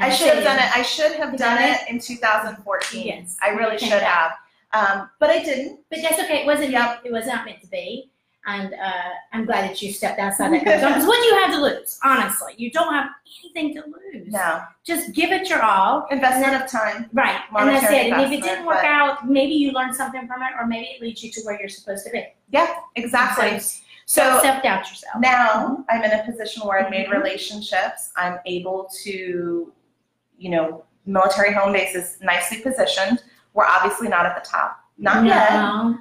I 0.00 0.06
I'm 0.06 0.12
should 0.12 0.34
have 0.34 0.44
done 0.44 0.58
it. 0.58 0.76
I 0.76 0.82
should 0.82 1.12
have 1.12 1.32
You 1.32 1.38
done 1.38 1.56
done 1.56 1.74
it 1.74 1.80
in 1.88 1.98
2014. 1.98 3.06
Yes. 3.06 3.36
I 3.42 3.50
really 3.50 3.78
should 3.78 4.02
have. 4.02 4.32
Um, 4.72 5.08
but 5.20 5.30
I 5.30 5.42
didn't. 5.42 5.80
But 5.90 6.00
that's 6.02 6.18
okay. 6.20 6.42
It 6.42 6.46
wasn't. 6.46 6.70
Yep. 6.70 7.02
It 7.04 7.12
was 7.12 7.26
not 7.26 7.44
meant 7.44 7.60
to 7.62 7.66
be. 7.68 8.10
And 8.48 8.74
uh, 8.74 9.10
I'm 9.32 9.44
glad 9.44 9.68
that 9.68 9.82
you 9.82 9.92
stepped 9.92 10.20
outside 10.20 10.52
that 10.52 10.58
comfort 10.64 10.80
zone. 10.80 10.88
Because 10.90 11.06
what 11.06 11.20
do 11.20 11.26
you 11.26 11.34
have 11.40 11.50
to 11.50 11.60
lose? 11.60 11.98
Honestly, 12.04 12.52
you 12.56 12.70
don't 12.70 12.92
have 12.92 13.10
anything 13.42 13.74
to 13.74 13.82
lose. 13.86 14.32
No. 14.32 14.62
Just 14.84 15.12
give 15.14 15.32
it 15.32 15.48
your 15.48 15.62
all. 15.62 16.06
Investment 16.12 16.62
of 16.62 16.70
time. 16.70 17.10
Right. 17.12 17.40
And 17.56 17.68
that's 17.68 17.92
it. 17.92 18.12
And 18.12 18.22
if 18.22 18.30
it 18.30 18.44
didn't 18.44 18.64
work 18.64 18.84
out, 18.84 19.28
maybe 19.28 19.52
you 19.54 19.72
learned 19.72 19.96
something 19.96 20.28
from 20.28 20.42
it, 20.42 20.50
or 20.58 20.66
maybe 20.66 20.86
it 20.86 21.00
leads 21.00 21.24
you 21.24 21.32
to 21.32 21.40
where 21.42 21.58
you're 21.58 21.68
supposed 21.68 22.04
to 22.04 22.10
be. 22.12 22.24
Yeah, 22.50 22.72
exactly. 22.94 23.58
So, 23.58 23.82
So 24.08 24.38
self 24.40 24.62
doubt 24.62 24.88
yourself. 24.88 25.16
now 25.20 25.84
I'm 25.90 26.02
in 26.04 26.12
a 26.12 26.24
position 26.24 26.62
where 26.66 26.78
I've 26.78 26.90
made 26.90 27.10
relationships. 27.10 28.12
I'm 28.16 28.38
able 28.46 28.88
to, 29.02 29.72
you 30.38 30.50
know, 30.50 30.84
military 31.06 31.52
home 31.52 31.72
base 31.72 31.94
is 31.96 32.18
nicely 32.22 32.60
positioned. 32.60 33.24
We're 33.52 33.66
obviously 33.66 34.08
not 34.08 34.24
at 34.24 34.42
the 34.42 34.48
top. 34.48 34.78
Not 34.98 35.26
yet. 35.26 35.52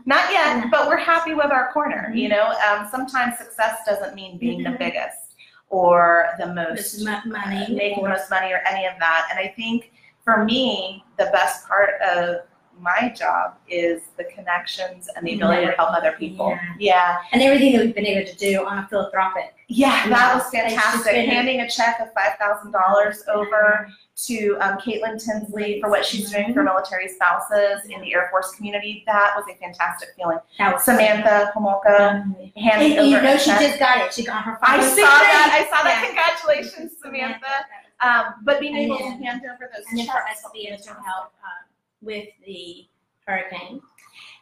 Not 0.06 0.32
yet, 0.32 0.66
No. 0.66 0.70
but 0.72 0.88
we're 0.88 0.98
happy 0.98 1.34
with 1.34 1.48
our 1.48 1.72
corner. 1.74 2.10
Mhm. 2.12 2.18
You 2.18 2.30
know, 2.30 2.54
um, 2.70 2.88
sometimes 2.90 3.38
success 3.40 3.80
doesn't 3.86 4.14
mean 4.16 4.38
being 4.38 4.64
the 4.64 4.70
Mhm. 4.70 4.78
biggest 4.80 5.36
or 5.70 6.30
the 6.38 6.46
most 6.48 7.04
mo- 7.04 7.20
money. 7.26 7.74
making 7.76 8.04
the 8.04 8.10
most 8.10 8.30
money 8.30 8.54
or 8.54 8.62
any 8.70 8.86
of 8.86 8.94
that. 9.00 9.28
And 9.32 9.40
I 9.40 9.48
think 9.56 9.92
for 10.24 10.44
me, 10.46 11.04
the 11.18 11.26
best 11.26 11.68
part 11.68 12.00
of 12.02 12.38
my 12.79 13.13
job 13.17 13.55
is 13.70 14.03
the 14.17 14.24
connections 14.25 15.10
and 15.15 15.25
the 15.25 15.36
ability 15.36 15.65
to 15.67 15.72
help 15.74 15.91
other 15.91 16.13
people. 16.13 16.50
Yeah. 16.50 16.60
Yeah. 16.79 17.17
and 17.32 17.41
everything 17.41 17.74
that 17.74 17.86
we've 17.86 17.96
been 17.96 18.05
able 18.05 18.29
to 18.29 18.38
do 18.38 18.65
on 18.65 18.77
a 18.79 18.88
philanthropic. 18.88 19.53
Yeah, 19.67 20.08
that 20.10 20.36
was 20.36 20.50
fantastic. 20.51 21.13
been- 21.13 21.29
Handing 21.29 21.62
a 21.62 21.70
check 21.70 22.00
of 22.00 22.13
five 22.13 22.38
thousand 22.39 22.72
dollars 22.72 23.24
over 23.27 23.89
to 24.27 24.58
um, 24.62 24.77
Caitlin 24.77 25.22
Tinsley 25.24 25.82
for 25.82 25.89
what 25.89 26.05
she's 26.05 26.29
doing 26.32 26.53
for 26.53 26.62
military 26.63 27.08
spouses 27.10 27.82
in 27.89 28.00
the 28.01 28.13
Air 28.13 28.27
Force 28.32 28.51
community. 28.55 29.03
That 29.08 29.34
was 29.36 29.44
a 29.51 29.58
fantastic 29.58 30.10
feeling. 30.15 30.38
That 30.60 30.74
was 30.74 30.84
Samantha 30.84 31.51
Homolka 31.55 32.12
Um, 32.12 32.36
handing 32.55 32.98
and 33.00 33.08
you 33.10 33.17
over 33.17 33.25
know 33.25 33.38
she 33.38 33.50
check. 33.50 33.60
just 33.62 33.79
got 33.79 33.98
it. 34.05 34.13
She 34.13 34.24
got 34.24 34.44
her. 34.44 34.60
I 34.62 34.79
saw 34.82 34.96
that. 34.96 35.50
I 35.51 35.75
saw 35.75 35.84
that. 35.84 36.00
Yeah. 36.01 36.08
Congratulations, 36.46 37.00
Samantha. 37.01 37.65
Um, 38.01 38.36
but 38.44 38.60
being 38.60 38.75
And 38.75 38.86
able 38.86 39.00
then- 39.00 39.17
to 39.20 39.25
hand 39.25 39.41
over 39.51 39.70
those 39.75 39.86
And 39.89 40.00
for 40.01 40.13
checks. 40.13 40.32
us 40.38 40.41
to 40.44 40.50
be 40.53 40.67
able 40.67 40.84
to 40.84 40.89
help 40.94 41.34
uh, 41.44 41.65
with 42.02 42.28
the 42.46 42.88
hurricane. 43.28 43.82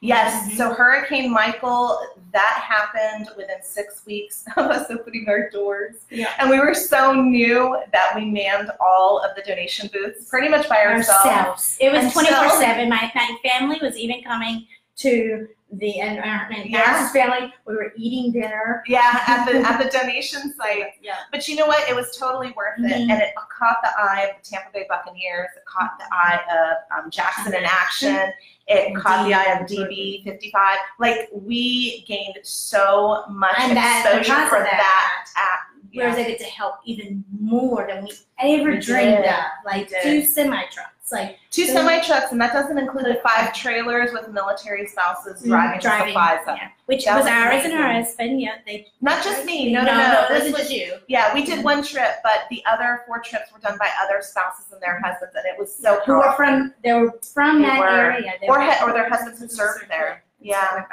Yes, 0.01 0.49
Mhm. 0.51 0.57
so 0.57 0.73
Hurricane 0.73 1.31
Michael, 1.31 1.97
that 2.33 2.61
happened 2.67 3.29
within 3.37 3.63
six 3.63 4.05
weeks 4.05 4.43
of 4.57 4.65
us 4.69 4.91
opening 4.91 5.25
our 5.29 5.49
doors. 5.49 5.95
Yeah. 6.09 6.29
And 6.39 6.49
we 6.49 6.59
were 6.59 6.73
so 6.73 7.13
new 7.13 7.79
that 7.93 8.11
we 8.15 8.25
manned 8.25 8.69
all 8.81 9.19
of 9.19 9.35
the 9.35 9.41
donation 9.43 9.89
booths 9.93 10.29
pretty 10.29 10.49
much 10.49 10.67
by 10.67 10.85
ourselves. 10.85 11.25
Ourselves. 11.25 11.77
It 11.79 11.91
was 11.91 12.03
And 12.03 12.11
twenty 12.13 12.29
four 12.33 12.49
seven. 12.59 12.89
My 12.89 13.09
my 13.15 13.37
family 13.49 13.79
was 13.81 13.95
even 13.97 14.21
coming 14.23 14.67
to 14.97 15.47
the 15.77 15.99
environment 15.99 16.69
Yeah. 16.69 17.11
Family. 17.11 17.53
We 17.65 17.75
were 17.75 17.93
eating 17.97 18.31
dinner. 18.31 18.83
Yeah, 18.87 19.23
at 19.27 19.45
the 19.45 19.57
at 19.67 19.81
the 19.83 19.89
donation 19.89 20.53
site. 20.55 20.93
Yeah. 21.01 21.15
But 21.31 21.47
you 21.47 21.55
know 21.55 21.65
what? 21.67 21.87
It 21.89 21.95
was 21.95 22.15
totally 22.17 22.53
worth 22.55 22.79
it, 22.79 22.83
Mhm. 22.91 23.11
and 23.11 23.21
it 23.21 23.33
caught 23.35 23.77
the 23.83 23.89
eye 23.97 24.29
of 24.29 24.41
the 24.43 24.49
Tampa 24.49 24.69
Bay 24.73 24.85
Buccaneers. 24.89 25.49
It 25.55 25.63
caught 25.65 25.97
the 25.99 26.05
eye 26.11 26.39
of 26.51 27.05
um, 27.05 27.11
Jackson 27.11 27.53
in 27.55 27.63
action. 27.65 28.31
It 28.67 28.87
And 28.87 28.95
caught 28.97 29.25
the 29.27 29.33
eye 29.33 29.57
of 29.59 29.67
DB. 29.67 30.23
Fifty 30.23 30.51
five. 30.51 30.77
Like 30.99 31.29
we 31.33 32.03
gained 32.07 32.37
so 32.43 33.25
much 33.29 33.55
And 33.59 33.77
exposure 33.77 34.47
for 34.47 34.59
that, 34.59 34.71
that. 34.71 35.25
app. 35.35 35.59
We 35.95 35.99
were 35.99 36.07
able 36.09 36.37
to 36.39 36.43
help 36.45 36.75
even 36.85 37.23
more 37.39 37.85
than 37.87 38.05
we 38.05 38.11
ever 38.39 38.71
We 38.71 38.79
dreamed 38.79 39.17
did. 39.23 39.25
of. 39.25 39.43
Like 39.65 39.91
two 40.01 40.23
semi 40.23 40.63
trucks. 40.71 40.89
Like 41.11 41.37
Two 41.51 41.65
semi 41.65 41.99
trucks, 42.01 42.31
and 42.31 42.39
that 42.39 42.53
doesn't 42.53 42.77
include 42.77 43.05
the 43.05 43.19
five 43.23 43.53
trailers 43.53 44.11
with 44.13 44.29
military 44.29 44.87
spouses 44.87 45.41
driving, 45.43 45.81
supplies. 45.81 46.39
up. 46.47 46.57
yeah. 46.57 46.69
Which 46.85 47.05
That 47.05 47.15
was 47.17 47.25
was 47.25 47.31
ours 47.31 47.65
and 47.65 47.73
her 47.73 47.91
husband. 47.91 48.39
Yeah, 48.41 48.55
they 48.65 48.87
Not 49.01 49.23
just 49.23 49.45
me. 49.45 49.73
No, 49.73 49.83
no, 49.83 49.97
no, 49.97 50.25
no. 50.29 50.39
This 50.39 50.53
was- 50.57 50.71
you. 50.71 50.95
yeah, 51.07 51.33
we 51.33 51.45
did 51.45 51.63
one 51.63 51.83
trip, 51.83 52.15
but 52.23 52.43
the 52.49 52.63
other 52.65 53.03
four 53.05 53.19
trips 53.19 53.51
were 53.51 53.59
done 53.59 53.77
by 53.77 53.89
other 54.01 54.21
spouses 54.21 54.71
and 54.71 54.81
their 54.81 54.99
husbands, 55.01 55.35
and 55.35 55.45
it 55.45 55.59
was 55.59 55.75
so 55.75 55.99
Who 56.05 56.13
were 56.19 56.31
from 56.37 56.73
they 56.83 56.93
were 56.93 57.11
from 57.33 57.61
They 57.61 57.67
that 57.67 57.79
were. 57.79 57.87
area. 57.87 58.33
They 58.39 58.47
Or 58.47 58.59
were- 58.59 58.81
or 58.89 58.93
their 58.93 59.09
husbands 59.09 59.41
had 59.41 59.51
served 59.51 59.89
there. 59.89 60.23
Yeah. 60.39 60.77
So. 60.77 60.83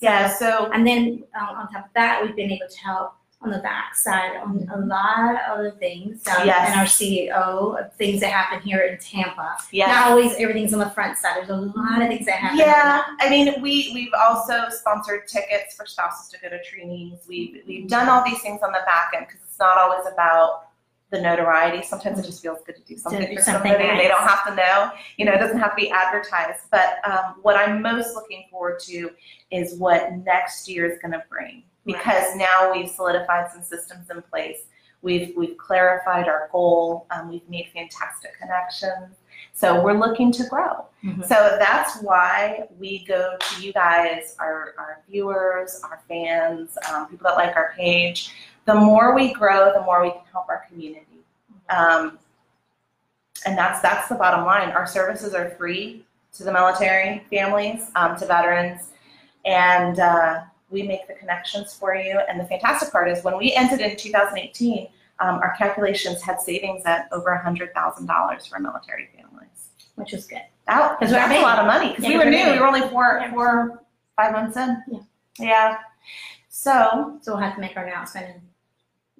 Yeah, 0.00 0.28
so 0.28 0.70
And 0.72 0.86
then 0.86 1.24
um, 1.40 1.48
on 1.56 1.72
top 1.72 1.86
of 1.86 1.92
that, 1.94 2.22
we've 2.22 2.36
been 2.36 2.50
able 2.52 2.68
to 2.68 2.78
help 2.80 3.14
on 3.40 3.50
the 3.50 3.58
backside 3.58 4.36
on 4.36 4.68
a 4.74 4.78
lot 4.86 5.36
of 5.36 5.58
other 5.58 5.70
things. 5.78 6.26
Um, 6.26 6.44
Yes. 6.44 6.70
And 6.70 6.80
our 6.80 6.86
CEO 6.86 7.80
of 7.80 7.94
things 7.94 8.20
that 8.20 8.32
happen 8.32 8.60
here 8.66 8.80
in 8.80 8.98
Tampa. 8.98 9.56
yeah. 9.70 9.86
Not 9.86 10.10
always 10.10 10.34
everything's 10.38 10.72
on 10.72 10.80
the 10.80 10.90
front 10.90 11.18
side. 11.18 11.36
There's 11.36 11.50
a 11.50 11.54
lot 11.56 12.02
of 12.02 12.08
things 12.08 12.26
that 12.26 12.34
happen. 12.36 12.58
Yeah, 12.58 13.02
I 13.20 13.30
mean, 13.30 13.62
we 13.62 13.92
we've 13.94 14.12
also 14.18 14.68
sponsored 14.70 15.28
tickets 15.28 15.76
for 15.76 15.86
spouses 15.86 16.28
to 16.30 16.38
go 16.40 16.48
to 16.48 16.62
trainings. 16.64 17.20
We've 17.28 17.62
we've 17.66 17.88
done 17.88 18.08
all 18.08 18.24
these 18.24 18.40
things 18.42 18.60
on 18.62 18.72
the 18.72 18.80
back 18.86 19.12
end 19.16 19.26
because 19.28 19.42
it's 19.44 19.58
not 19.58 19.78
always 19.78 20.06
about 20.12 20.64
the 21.10 21.20
notoriety. 21.20 21.82
Sometimes 21.82 22.18
it 22.18 22.26
just 22.26 22.42
feels 22.42 22.58
good 22.66 22.76
to 22.76 22.82
do 22.82 22.96
something 22.98 23.20
do 23.20 23.36
for 23.36 23.42
something 23.42 23.70
somebody, 23.70 23.88
and 23.88 23.98
they 23.98 24.08
don't 24.08 24.26
have 24.26 24.44
to 24.46 24.54
know. 24.54 24.90
You 25.16 25.24
know, 25.26 25.32
it 25.32 25.38
doesn't 25.38 25.58
have 25.58 25.70
to 25.70 25.76
be 25.76 25.90
advertised. 25.90 26.64
But 26.70 26.98
um, 27.08 27.36
what 27.42 27.56
I'm 27.56 27.80
most 27.80 28.14
looking 28.14 28.46
forward 28.50 28.80
to 28.86 29.10
is 29.52 29.76
what 29.78 30.12
next 30.24 30.68
year 30.68 30.84
is 30.90 30.98
going 31.00 31.12
to 31.12 31.22
bring 31.30 31.62
because 31.88 32.36
now 32.36 32.70
we've 32.72 32.88
solidified 32.88 33.50
some 33.50 33.62
systems 33.62 34.10
in 34.10 34.20
place. 34.22 34.66
We've 35.00 35.32
we've 35.36 35.56
clarified 35.56 36.28
our 36.28 36.48
goal. 36.52 37.06
Um, 37.10 37.30
we've 37.30 37.48
made 37.48 37.68
fantastic 37.72 38.38
connections. 38.38 39.16
So 39.54 39.82
we're 39.82 39.98
looking 39.98 40.30
to 40.32 40.44
grow. 40.44 40.86
Mhm. 41.04 41.22
So 41.22 41.56
that's 41.58 42.02
why 42.02 42.68
we 42.78 43.04
go 43.04 43.36
to 43.38 43.62
you 43.62 43.72
guys, 43.72 44.34
our, 44.38 44.74
our 44.78 45.00
viewers, 45.08 45.80
our 45.84 46.00
fans, 46.08 46.76
um, 46.90 47.08
people 47.08 47.24
that 47.28 47.36
like 47.36 47.56
our 47.56 47.72
page. 47.76 48.34
The 48.66 48.74
more 48.74 49.14
we 49.14 49.32
grow, 49.32 49.72
the 49.72 49.82
more 49.82 50.02
we 50.02 50.10
can 50.10 50.20
help 50.32 50.48
our 50.48 50.64
community. 50.68 51.24
Um, 51.70 52.18
and 53.46 53.56
that's 53.56 53.80
that's 53.80 54.08
the 54.08 54.16
bottom 54.16 54.44
line. 54.44 54.70
Our 54.70 54.86
services 54.86 55.32
are 55.34 55.50
free 55.50 56.04
to 56.34 56.44
the 56.44 56.52
military 56.52 57.24
families, 57.30 57.90
um, 57.94 58.16
to 58.16 58.26
veterans, 58.26 58.90
and 59.44 59.98
uh, 60.00 60.42
we 60.70 60.82
make 60.82 61.06
the 61.06 61.14
connections 61.14 61.74
for 61.74 61.94
you. 61.94 62.20
And 62.28 62.38
the 62.40 62.44
fantastic 62.44 62.90
part 62.92 63.08
is 63.10 63.24
when 63.24 63.36
we 63.38 63.52
entered 63.54 63.80
in 63.80 63.96
2018, 63.96 64.88
um, 65.20 65.36
our 65.36 65.54
calculations 65.56 66.22
had 66.22 66.40
savings 66.40 66.82
at 66.84 67.08
over 67.12 67.40
$100,000 67.44 68.48
for 68.48 68.58
military 68.60 69.08
families. 69.16 69.70
Which 69.96 70.12
is 70.14 70.26
good. 70.26 70.42
That, 70.66 70.98
Because 71.00 71.12
that's 71.12 71.34
a 71.34 71.42
lot 71.42 71.58
of 71.58 71.66
money 71.66 71.88
because 71.90 72.04
Yeah, 72.04 72.10
we 72.10 72.24
were 72.24 72.30
new. 72.30 72.52
We 72.52 72.58
were 72.60 72.66
only 72.66 72.82
four, 72.88 73.18
Yeah. 73.20 73.30
four, 73.32 73.82
five 74.16 74.32
months 74.32 74.56
in. 74.56 74.80
Yeah. 74.88 74.98
Yeah. 75.38 75.78
So 76.48 77.18
So 77.22 77.32
we'll 77.32 77.42
have 77.42 77.54
to 77.56 77.60
make 77.60 77.76
our 77.76 77.84
announcement 77.84 78.26
in, 78.36 78.42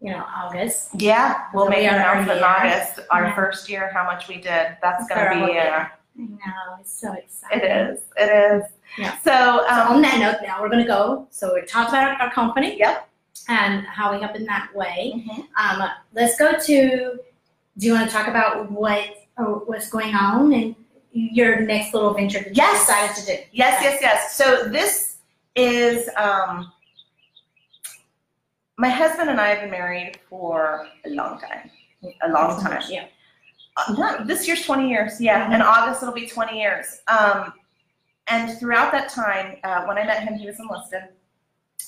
you 0.08 0.12
know, 0.12 0.24
August. 0.32 0.90
yeah, 0.94 1.46
we'll 1.52 1.64
So 1.64 1.70
make 1.70 1.80
we 1.80 1.86
an 1.86 1.94
announcement 1.96 2.38
in 2.38 2.44
August. 2.44 3.00
Our 3.10 3.24
Yeah. 3.24 3.34
first 3.34 3.68
year, 3.68 3.90
how 3.92 4.04
much 4.04 4.28
we 4.28 4.36
did. 4.36 4.76
That's 4.82 5.08
For 5.08 5.14
gonna 5.14 5.46
be. 5.46 5.58
Uh. 5.58 5.64
I 5.64 5.88
know, 6.16 6.76
it's 6.80 6.92
so 7.00 7.12
exciting. 7.12 7.60
it 7.60 7.64
is. 7.90 8.00
It 8.16 8.30
is. 8.30 8.64
Yeah. 8.96 9.16
So 9.18 9.30
So 9.30 9.68
um, 9.68 9.96
on 9.96 10.02
that 10.02 10.18
note, 10.18 10.46
now 10.46 10.60
we're 10.62 10.68
gonna 10.70 10.86
go. 10.86 11.26
So 11.30 11.54
we 11.54 11.62
talked 11.66 11.90
about 11.90 12.04
our, 12.20 12.22
our 12.28 12.32
company. 12.32 12.78
Yep. 12.78 13.08
And 13.48 13.86
how 13.86 14.12
we 14.12 14.20
help 14.20 14.34
in 14.36 14.44
that 14.44 14.68
way. 14.74 15.12
mhm. 15.16 15.46
Um, 15.56 15.88
let's 16.12 16.36
go 16.38 16.52
to. 16.58 17.18
Do 17.78 17.86
you 17.86 17.92
want 17.94 18.08
to 18.10 18.14
talk 18.14 18.26
about 18.28 18.70
what 18.72 19.08
or 19.36 19.60
what's 19.66 19.88
going 19.88 20.14
on 20.14 20.52
and 20.52 20.74
your 21.12 21.60
next 21.60 21.94
little 21.94 22.12
venture 22.12 22.40
that 22.40 22.56
Yes. 22.56 22.72
you 22.72 22.78
decided 22.94 23.16
to 23.16 23.36
do? 23.36 23.42
Yes, 23.52 23.80
yes, 23.82 23.98
yes. 24.02 24.36
So 24.36 24.64
this 24.68 25.18
is 25.54 26.10
um, 26.16 26.72
my 28.76 28.88
husband 28.88 29.30
and 29.30 29.40
I 29.40 29.48
have 29.48 29.60
been 29.60 29.70
married 29.70 30.18
for 30.28 30.88
a 31.06 31.10
long 31.10 31.38
time, 31.40 31.70
a 32.22 32.28
long 32.30 32.60
time. 32.60 32.82
Yeah. 32.88 33.06
Uh, 33.76 34.24
this 34.24 34.46
year's 34.48 34.62
20 34.64 34.88
years, 34.88 35.20
yeah. 35.20 35.54
In 35.54 35.62
August 35.62 36.02
it'll 36.02 36.14
be 36.14 36.26
20 36.26 36.58
years. 36.60 37.00
Um, 37.06 37.52
and 38.30 38.58
throughout 38.58 38.92
that 38.92 39.08
time, 39.08 39.56
uh, 39.64 39.84
when 39.84 39.98
I 39.98 40.04
met 40.04 40.22
him, 40.22 40.34
he 40.34 40.46
was 40.46 40.58
enlisted, 40.58 41.02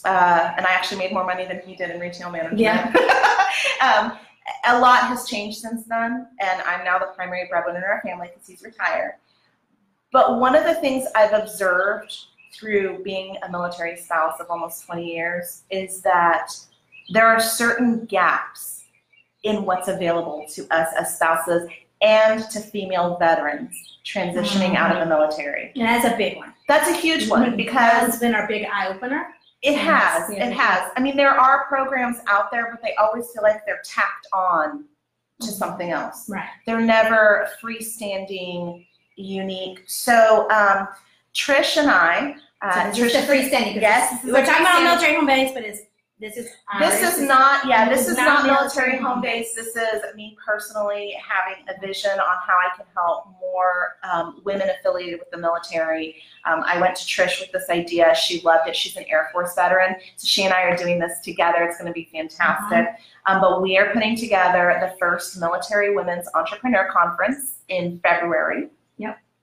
uh, 0.05 0.53
and 0.57 0.67
I 0.67 0.71
actually 0.71 0.99
made 0.99 1.13
more 1.13 1.25
money 1.25 1.47
than 1.47 1.61
he 1.61 1.75
did 1.75 1.91
in 1.91 2.01
retail 2.01 2.31
management. 2.31 2.61
Yeah. 2.61 2.93
um, 3.83 4.19
a 4.67 4.79
lot 4.79 5.03
has 5.05 5.29
changed 5.29 5.59
since 5.59 5.85
then, 5.85 6.27
and 6.41 6.63
I'm 6.63 6.85
now 6.85 6.99
the 6.99 7.07
primary 7.07 7.47
breadwinner 7.49 7.79
in 7.79 7.85
our 7.85 8.03
family 8.03 8.29
because 8.33 8.47
he's 8.47 8.63
retired. 8.63 9.15
But 10.13 10.39
one 10.41 10.57
of 10.57 10.65
the 10.65 10.75
things 10.75 11.07
I've 11.15 11.33
observed 11.33 12.13
through 12.53 13.03
being 13.05 13.37
a 13.43 13.51
military 13.51 13.97
spouse 13.97 14.41
of 14.41 14.47
almost 14.51 14.85
20 14.87 15.07
years 15.07 15.63
is 15.71 16.03
that 16.03 16.53
there 17.13 17.27
are 17.27 17.41
certain 17.41 18.05
gaps 18.07 18.85
in 19.45 19.65
what's 19.65 19.89
available 19.89 20.45
to 20.55 20.67
us 20.75 20.89
as 20.99 21.15
spouses 21.15 21.69
and 22.01 22.49
to 22.51 22.61
female 22.61 23.17
veterans 23.19 23.99
transitioning 24.05 24.75
out 24.77 24.95
of 24.97 25.01
the 25.01 25.07
military. 25.07 25.73
And 25.77 25.85
that's 25.85 26.07
a 26.07 26.17
big 26.17 26.37
one. 26.39 26.55
That's 26.69 26.89
a 26.89 26.95
huge 26.95 27.29
one 27.29 27.57
because 27.57 28.09
it's 28.09 28.19
been 28.19 28.35
our 28.35 28.47
big 28.49 28.67
eye 28.73 28.89
opener. 28.89 29.27
it 29.63 29.77
has, 29.77 30.31
it 30.31 30.53
has. 30.53 30.91
I 30.97 31.01
mean, 31.01 31.17
there 31.17 31.39
are 31.39 31.67
programs 31.67 32.17
out 32.27 32.51
there, 32.51 32.69
but 32.71 32.81
they 32.83 32.95
always 32.95 33.31
feel 33.33 33.43
like 33.43 33.67
they're 33.67 33.83
tacked 33.85 34.27
on 34.33 34.87
to 35.41 35.49
something 35.49 35.91
else. 35.91 36.29
Right. 36.31 36.49
They're 36.67 36.81
never 36.81 37.49
freestanding, 37.63 38.87
unique. 39.17 39.83
So 39.87 40.49
um, 40.51 40.89
Trish 41.35 41.77
and 41.77 41.91
I, 41.91 42.37
uh, 42.63 42.91
So 42.93 43.03
Trish- 43.05 43.27
freestanding. 43.27 43.81
Yes, 43.81 44.11
this- 44.11 44.21
this 44.23 44.29
is 44.31 44.33
We're 44.33 44.47
talking 44.47 44.63
about 44.63 44.83
military 44.83 45.15
home 45.15 45.27
base, 45.27 45.53
but 45.53 45.63
it's, 45.63 45.81
this 46.21 46.37
is. 46.37 46.51
This 46.79 47.03
is 47.17 47.21
not, 47.27 47.67
yeah, 47.67 47.89
this 47.89 48.07
is 48.07 48.17
Not 48.17 48.45
military 48.47 48.99
home 48.99 49.21
base. 49.21 49.55
This 49.55 49.75
is 49.75 50.03
me 50.15 50.37
personally 50.45 51.17
having 51.27 51.65
a 51.69 51.81
vision 51.85 52.11
on 52.13 52.37
how 52.47 52.55
I 52.55 52.77
can 52.77 52.87
help 52.95 53.27
more 53.41 53.97
um, 54.03 54.41
women 54.45 54.69
affiliated 54.71 55.19
with 55.19 55.31
the 55.31 55.39
military. 55.39 56.17
Um, 56.45 56.63
I 56.67 56.79
went 56.81 56.95
to 56.97 57.05
Trish 57.05 57.41
with 57.41 57.51
this 57.53 57.69
idea. 57.71 58.15
She 58.15 58.41
loved 58.43 58.69
it. 58.69 58.77
She's 58.77 58.97
an 58.97 59.05
Air 59.09 59.31
Force 59.33 59.55
veteran. 59.55 59.97
So 60.17 60.27
she 60.27 60.45
and 60.45 60.53
I 60.53 60.63
are 60.63 60.77
doing 60.77 60.99
this 60.99 61.21
together. 61.25 61.65
It's 61.65 61.79
going 61.79 61.89
to 61.89 61.93
be 61.95 62.09
fantastic. 62.13 62.87
Um, 63.27 63.41
but 63.41 63.61
we 63.63 63.79
are 63.79 63.93
putting 63.93 64.15
together 64.17 64.77
the 64.81 64.97
first 64.99 65.41
Military 65.41 65.95
Women's 65.95 66.29
Entrepreneur 66.35 66.89
Conference 66.93 67.57
in 67.69 67.99
February. 68.03 68.69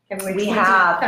February 0.10 0.36
we 0.38 0.46
have- 0.46 1.02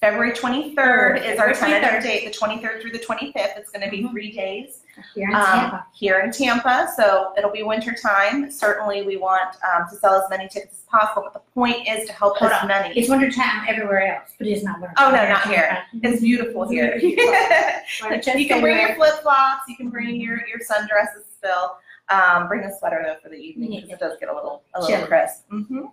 February 0.00 0.32
23rd 0.32 1.22
is 1.22 1.38
our 1.38 1.52
tentative 1.52 2.00
23rd. 2.00 2.02
date, 2.02 2.24
the 2.24 2.30
23rd 2.30 2.80
through 2.80 2.92
the 2.92 2.98
25th. 2.98 3.58
It's 3.58 3.70
going 3.70 3.84
to 3.84 3.90
be 3.90 4.02
Mhm. 4.02 4.10
three 4.10 4.32
days. 4.32 4.84
Here 5.14 5.28
in 5.28 5.34
um, 5.34 5.42
Tampa. 5.44 5.86
here 5.92 6.20
in 6.20 6.30
Tampa. 6.30 6.92
So 6.96 7.32
it'll 7.36 7.52
be 7.52 7.62
winter 7.62 7.94
time. 7.94 8.50
Certainly, 8.50 9.02
we 9.02 9.16
want 9.16 9.56
um, 9.64 9.86
to 9.90 9.96
sell 9.96 10.14
as 10.14 10.28
many 10.30 10.48
tickets 10.48 10.74
as 10.74 10.84
possible. 10.90 11.22
But 11.24 11.34
the 11.34 11.50
point 11.52 11.86
is 11.88 12.06
to 12.06 12.12
help 12.12 12.36
Hold 12.38 12.52
as 12.52 12.62
on. 12.62 12.68
many. 12.68 12.98
It's 12.98 13.08
winter 13.08 13.30
time 13.30 13.64
everywhere 13.68 14.16
else, 14.16 14.30
but 14.38 14.46
it's 14.46 14.62
not 14.64 14.80
winter. 14.80 14.94
Oh, 14.98 15.10
no, 15.10 15.28
not 15.28 15.48
here. 15.48 15.78
It's 16.02 16.20
beautiful 16.20 16.68
here. 16.68 16.92
It's 16.96 17.02
beautiful. 17.04 18.34
you 18.40 18.48
can 18.48 18.60
bring 18.60 18.78
your 18.78 18.94
flip 18.96 19.14
flops. 19.22 19.62
You 19.68 19.76
can 19.76 19.90
bring 19.90 20.20
your 20.20 20.46
your 20.46 20.58
sundresses 20.58 21.24
still. 21.36 21.76
Um, 22.10 22.48
bring 22.48 22.64
a 22.64 22.74
sweater 22.78 23.02
though 23.06 23.16
for 23.22 23.28
the 23.28 23.36
evening 23.36 23.70
because 23.82 23.90
it 23.90 23.98
does 24.00 24.16
get 24.18 24.28
a 24.30 24.34
little 24.34 24.62
a 24.74 24.80
little 24.80 24.96
Chilly. 24.96 25.08
crisp. 25.08 25.44
hmm 25.50 25.86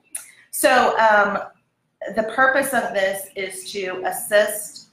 So 0.52 0.98
um, 0.98 1.40
the 2.16 2.24
purpose 2.36 2.74
of 2.74 2.94
this 2.94 3.28
is 3.36 3.70
to 3.74 4.02
assist 4.06 4.90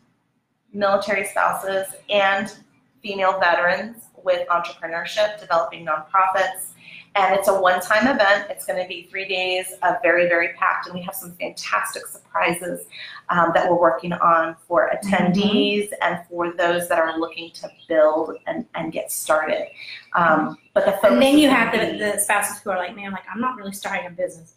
military 0.72 1.24
spouses 1.26 1.86
and 2.10 2.54
female 3.02 3.38
veterans 3.40 4.04
with 4.22 4.46
entrepreneurship, 4.48 5.40
developing 5.40 5.86
nonprofits. 5.86 6.68
And 7.14 7.34
it's 7.34 7.48
a 7.48 7.60
one-time 7.60 8.08
event. 8.08 8.46
It's 8.48 8.64
going 8.64 8.80
to 8.80 8.88
be 8.88 9.06
three 9.10 9.28
days 9.28 9.74
of 9.82 9.96
very, 10.02 10.28
very 10.28 10.54
packed, 10.54 10.86
and 10.86 10.94
we 10.94 11.02
have 11.02 11.14
some 11.14 11.32
fantastic 11.32 12.06
surprises 12.06 12.86
um, 13.28 13.50
that 13.54 13.68
we're 13.68 13.78
working 13.78 14.14
on 14.14 14.56
for 14.66 14.90
attendees 14.94 15.90
and 16.00 16.20
for 16.30 16.54
those 16.54 16.88
that 16.88 16.98
are 16.98 17.18
looking 17.18 17.50
to 17.50 17.68
build 17.86 18.36
and, 18.46 18.64
and 18.74 18.92
get 18.92 19.12
started. 19.12 19.66
Um, 20.14 20.56
but 20.72 20.86
the 20.86 21.06
And 21.06 21.20
then 21.20 21.36
you 21.36 21.50
have 21.50 21.72
the, 21.72 21.98
the 21.98 22.18
spouses 22.18 22.62
who 22.62 22.70
are 22.70 22.78
like, 22.78 22.96
man, 22.96 23.12
like, 23.12 23.24
I'm 23.30 23.42
not 23.42 23.56
really 23.56 23.72
starting 23.72 24.06
a 24.06 24.10
business. 24.10 24.54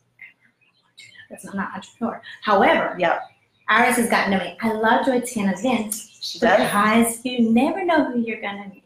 That's 1.29 1.43
not, 1.43 1.55
not 1.55 1.75
entrepreneur. 1.75 2.21
However, 2.41 2.95
Yep, 2.97 3.21
Iris 3.67 3.97
has 3.97 4.09
gotten 4.09 4.31
to 4.31 4.45
me. 4.45 4.57
I 4.61 4.71
love 4.71 5.05
to 5.07 5.13
attend 5.13 5.53
events 5.57 6.14
she 6.25 6.39
does. 6.39 6.57
because 6.57 7.25
you 7.25 7.51
never 7.51 7.83
know 7.85 8.11
who 8.11 8.19
you're 8.19 8.41
gonna 8.41 8.67
meet. 8.67 8.83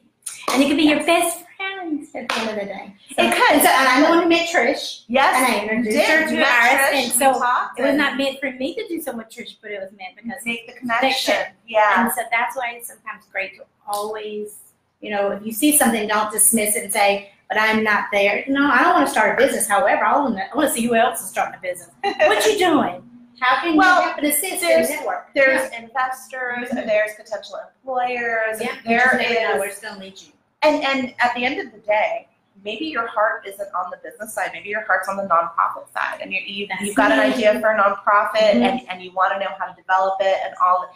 And 0.52 0.62
it 0.64 0.68
could 0.68 0.78
be 0.78 0.84
your 0.84 1.04
best 1.06 1.44
friends 1.58 2.10
at 2.16 2.28
the 2.30 2.36
end 2.40 2.50
of 2.50 2.56
the 2.56 2.66
day. 2.66 2.96
So, 3.16 3.24
It 3.24 3.34
could. 3.34 3.52
And, 3.52 3.62
so, 3.62 3.68
and 3.70 3.88
I'm 3.88 4.04
the 4.04 4.10
one 4.10 4.24
who 4.24 4.30
met 4.30 4.50
Trish, 4.50 5.04
Yes, 5.08 5.36
and 5.36 5.46
I 5.46 5.62
introduced 5.74 5.98
did. 5.98 6.10
her 6.10 6.28
to 6.28 6.36
Iris, 6.38 6.82
Trish, 6.82 7.04
and 7.04 7.12
so 7.14 7.44
it 7.78 7.84
was 7.88 7.96
not 7.96 8.18
meant 8.18 8.40
for 8.40 8.52
me 8.52 8.76
to 8.76 8.88
do 8.88 9.02
so 9.02 9.16
with 9.16 9.30
Trish, 9.30 9.56
but 9.62 9.72
it 9.72 9.80
was 9.80 9.90
meant 9.98 10.16
because 10.16 10.44
make 10.46 10.68
the 10.68 10.74
connection. 10.74 11.36
Yeah. 11.68 12.04
And 12.04 12.12
so 12.14 12.22
that's 12.32 12.56
why 12.58 12.74
it's 12.78 12.88
sometimes 12.88 13.26
great 13.32 13.56
to 13.58 13.64
always, 13.88 14.58
you 15.02 15.10
know, 15.12 15.32
if 15.32 15.46
you 15.46 15.52
see 15.52 15.78
something, 15.78 16.08
don't 16.08 16.32
dismiss 16.32 16.76
it 16.76 16.84
and 16.86 16.94
say, 16.94 17.32
but 17.48 17.60
I'm 17.60 17.84
not 17.84 18.06
there. 18.12 18.44
No, 18.48 18.70
I 18.70 18.84
don't 18.84 18.94
want 18.94 19.08
to 19.08 19.12
start 19.12 19.40
a 19.40 19.44
business. 19.44 19.68
However, 19.68 20.04
I 20.06 20.18
want 20.18 20.38
to, 20.38 20.52
I 20.52 20.56
want 20.56 20.70
to 20.70 20.74
see 20.76 20.86
who 20.86 20.94
else 20.96 21.22
is 21.22 21.30
starting 21.30 21.56
a 21.58 21.62
business. 21.62 21.90
What 22.04 22.46
you 22.46 22.58
doing? 22.60 23.02
How 23.40 23.62
can 23.62 23.76
Well, 23.76 23.98
you 24.02 24.06
help 24.08 24.18
and 24.18 24.28
assist 24.28 24.62
there's- 24.62 24.90
and 24.90 25.00
network? 25.00 25.30
There's 25.34 25.72
investors, 25.74 26.70
there's 26.72 27.14
potential 27.16 27.60
employers, 27.84 28.62
yeah, 28.62 28.76
there 28.86 28.94
you 28.94 29.00
just 29.00 29.14
never 29.30 29.54
know 29.54 29.60
where 29.60 29.70
is, 29.70 29.80
gonna 29.80 30.00
lead 30.00 30.20
you. 30.22 30.34
and, 30.62 30.84
and 30.84 31.14
at 31.20 31.34
the 31.36 31.46
end 31.46 31.60
of 31.60 31.72
the 31.72 31.80
day, 31.80 32.28
maybe 32.64 32.86
your 32.86 33.08
heart 33.08 33.46
isn't 33.48 33.70
on 33.74 33.90
the 33.92 33.98
business 33.98 34.34
side, 34.34 34.50
maybe 34.54 34.70
your 34.70 34.82
heart's 34.86 35.08
on 35.08 35.16
the 35.18 35.24
nonprofit 35.24 35.92
side, 35.94 36.20
and 36.22 36.34
you, 36.34 36.42
you, 36.46 36.68
That's 36.68 36.82
you've 36.82 36.96
got 36.96 37.12
an 37.12 37.20
idea 37.20 37.58
for 37.62 37.72
a 37.72 37.78
nonprofit, 37.82 38.36
Mhm. 38.54 38.62
and, 38.62 38.90
and 38.90 39.02
you 39.02 39.12
wanna 39.14 39.40
know 39.40 39.50
how 39.58 39.68
to 39.68 39.76
develop 39.76 40.16
it 40.20 40.38
and 40.46 40.54
all, 40.64 40.82
the- 40.82 40.88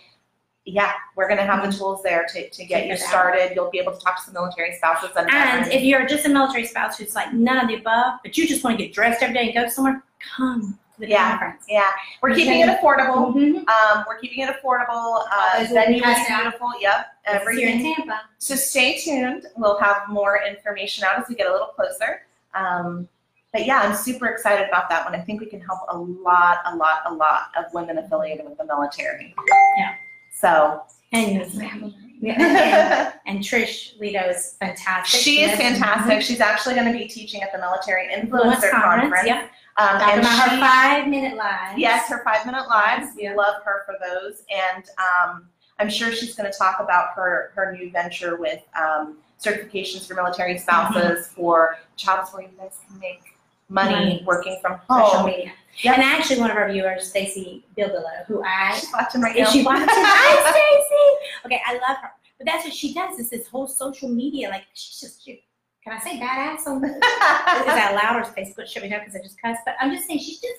yeah, 0.66 0.94
we're 1.16 1.28
gonna 1.28 1.46
have 1.46 1.66
the 1.70 1.78
tools 1.78 2.02
there 2.04 2.26
to, 2.34 2.50
to 2.50 2.66
get 2.66 2.88
you 2.88 2.96
started, 2.98 3.52
you'll 3.56 3.70
be 3.72 3.80
able 3.80 3.94
to 3.94 4.00
talk 4.00 4.18
to 4.18 4.24
some 4.24 4.34
military 4.34 4.74
spouses 4.76 5.10
and 5.16 5.30
And 5.30 5.72
if 5.72 5.82
you're 5.84 6.06
just 6.06 6.26
a 6.26 6.30
military 6.30 6.66
spouse 6.66 6.98
who's 6.98 7.16
like 7.16 7.34
none 7.34 7.58
of 7.58 7.68
the 7.68 7.76
above, 7.76 8.20
but 8.24 8.38
you 8.38 8.48
just 8.48 8.64
want 8.64 8.78
to 8.78 8.84
get 8.86 8.94
dressed 8.94 9.22
every 9.22 9.34
day 9.36 9.52
and 9.52 9.54
go 9.54 9.68
somewhere, 9.70 10.02
come. 10.38 10.62
to 10.74 10.80
the 11.00 11.08
Yeah. 11.08 11.30
conference. 11.32 11.66
Yeah, 11.68 11.90
we're 12.22 12.36
keeping 12.36 12.60
it 12.62 12.70
affordable, 12.70 13.34
Mhm. 13.34 13.68
um, 13.68 14.06
we're 14.08 14.20
keeping 14.20 14.40
it 14.40 14.50
affordable, 14.56 15.26
uh, 15.32 15.66
venue 15.72 16.04
is 16.04 16.28
beautiful, 16.28 16.72
yep, 16.80 17.08
everything. 17.26 17.80
here 17.80 17.90
in 17.90 17.96
Tampa. 17.96 18.22
So 18.38 18.56
stay 18.56 18.98
tuned. 19.00 19.48
We'll 19.58 19.80
have 19.80 20.08
more 20.08 20.42
information 20.44 21.04
out 21.04 21.18
as 21.20 21.28
we 21.28 21.36
get 21.36 21.48
a 21.48 21.52
little 21.52 21.68
closer. 21.68 22.26
Um, 22.54 23.08
but 23.52 23.66
yeah, 23.66 23.82
I'm 23.82 23.96
super 23.96 24.28
excited 24.28 24.68
about 24.68 24.90
that 24.90 25.06
one. 25.06 25.16
I 25.16 25.20
think 25.24 25.40
we 25.42 25.48
can 25.48 25.62
help 25.62 25.80
a 25.90 25.98
lot, 25.98 26.62
a 26.66 26.76
lot, 26.76 27.02
a 27.06 27.14
lot 27.14 27.52
of 27.58 27.66
women 27.74 27.98
affiliated 27.98 28.46
with 28.46 28.58
the 28.58 28.66
military. 28.66 29.36
Yeah. 29.78 29.94
So 30.40 30.84
And, 31.12 31.54
yeah, 31.56 31.78
and, 32.38 33.14
and 33.26 33.40
Trish 33.40 33.98
Lito 34.00 34.30
is 34.30 34.56
fantastic. 34.60 35.20
she 35.20 35.42
is 35.42 35.52
does- 35.52 35.60
fantastic. 35.60 36.22
She's 36.22 36.40
actually 36.40 36.76
going 36.76 36.92
to 36.92 36.98
be 36.98 37.06
teaching 37.08 37.42
at 37.42 37.52
the 37.52 37.58
Military 37.60 38.08
Influencer 38.14 38.72
Conference. 38.72 39.26
Yep. 39.28 39.50
Um, 39.78 40.02
and 40.02 40.20
about 40.22 40.50
her 40.50 40.56
she- 40.56 40.62
five 40.62 41.08
minute 41.08 41.36
lives. 41.36 41.78
Yes, 41.80 42.08
her 42.10 42.22
five 42.24 42.46
minute 42.46 42.68
lives. 42.70 43.08
We 43.16 43.24
Yeah. 43.24 43.34
love 43.36 43.56
her 43.66 43.84
for 43.86 43.96
those. 44.00 44.44
And 44.76 44.86
um, 45.00 45.48
I'm 45.80 45.90
sure 45.90 46.12
she's 46.12 46.36
going 46.36 46.52
to 46.52 46.58
talk 46.58 46.80
about 46.80 47.10
her, 47.16 47.52
her 47.56 47.76
new 47.76 47.92
venture 47.92 48.38
with 48.38 48.62
um, 48.80 49.18
certifications 49.44 50.08
for 50.08 50.14
military 50.14 50.58
spouses 50.60 51.28
for 51.28 51.78
jobs 51.98 52.32
where 52.32 52.44
you 52.44 52.50
guys 52.58 52.78
can 52.88 53.00
make 53.00 53.22
money, 53.70 53.92
Money. 53.94 54.24
working 54.26 54.60
from 54.62 54.80
Social 54.90 55.06
home. 55.20 55.26
media. 55.26 55.52
Yep. 55.82 55.98
And 55.98 56.04
actually, 56.04 56.40
one 56.40 56.52
of 56.52 56.58
our 56.58 56.72
viewers, 56.72 57.08
Stacy 57.10 57.66
Bildillo, 57.78 58.26
who 58.28 58.44
I 58.44 58.78
She's 58.80 58.92
watching 58.94 59.22
right 59.22 59.38
now. 59.38 59.46
she 59.46 59.64
watching? 59.64 59.86
Hi, 59.90 60.52
Stacy. 60.52 61.46
Okay, 61.46 61.62
I 61.66 61.74
love 61.74 61.98
her. 62.02 62.12
But 62.38 62.48
that's 62.48 62.64
what 62.66 62.74
she 62.74 62.94
does. 62.94 63.20
Is 63.20 63.30
this 63.30 63.48
whole 63.48 63.68
social 63.68 64.10
media? 64.10 64.50
Like 64.50 64.64
she's 64.74 65.00
just. 65.00 65.24
She, 65.26 65.44
can 65.84 65.92
I 65.94 66.00
say 66.00 66.18
badass 66.18 66.66
on 66.66 66.80
this? 66.82 66.92
Is 66.94 67.00
that 67.02 68.00
loud 68.02 68.16
or 68.16 68.22
is 68.22 68.30
Facebook 68.30 68.68
shut 68.68 68.84
me 68.84 68.90
down 68.90 69.02
because 69.02 69.16
I 69.16 69.20
just 69.22 69.42
cussed? 69.42 69.60
But 69.66 69.76
I'm 69.82 69.94
just 69.94 70.08
saying 70.08 70.20
she's 70.20 70.40
just 70.40 70.56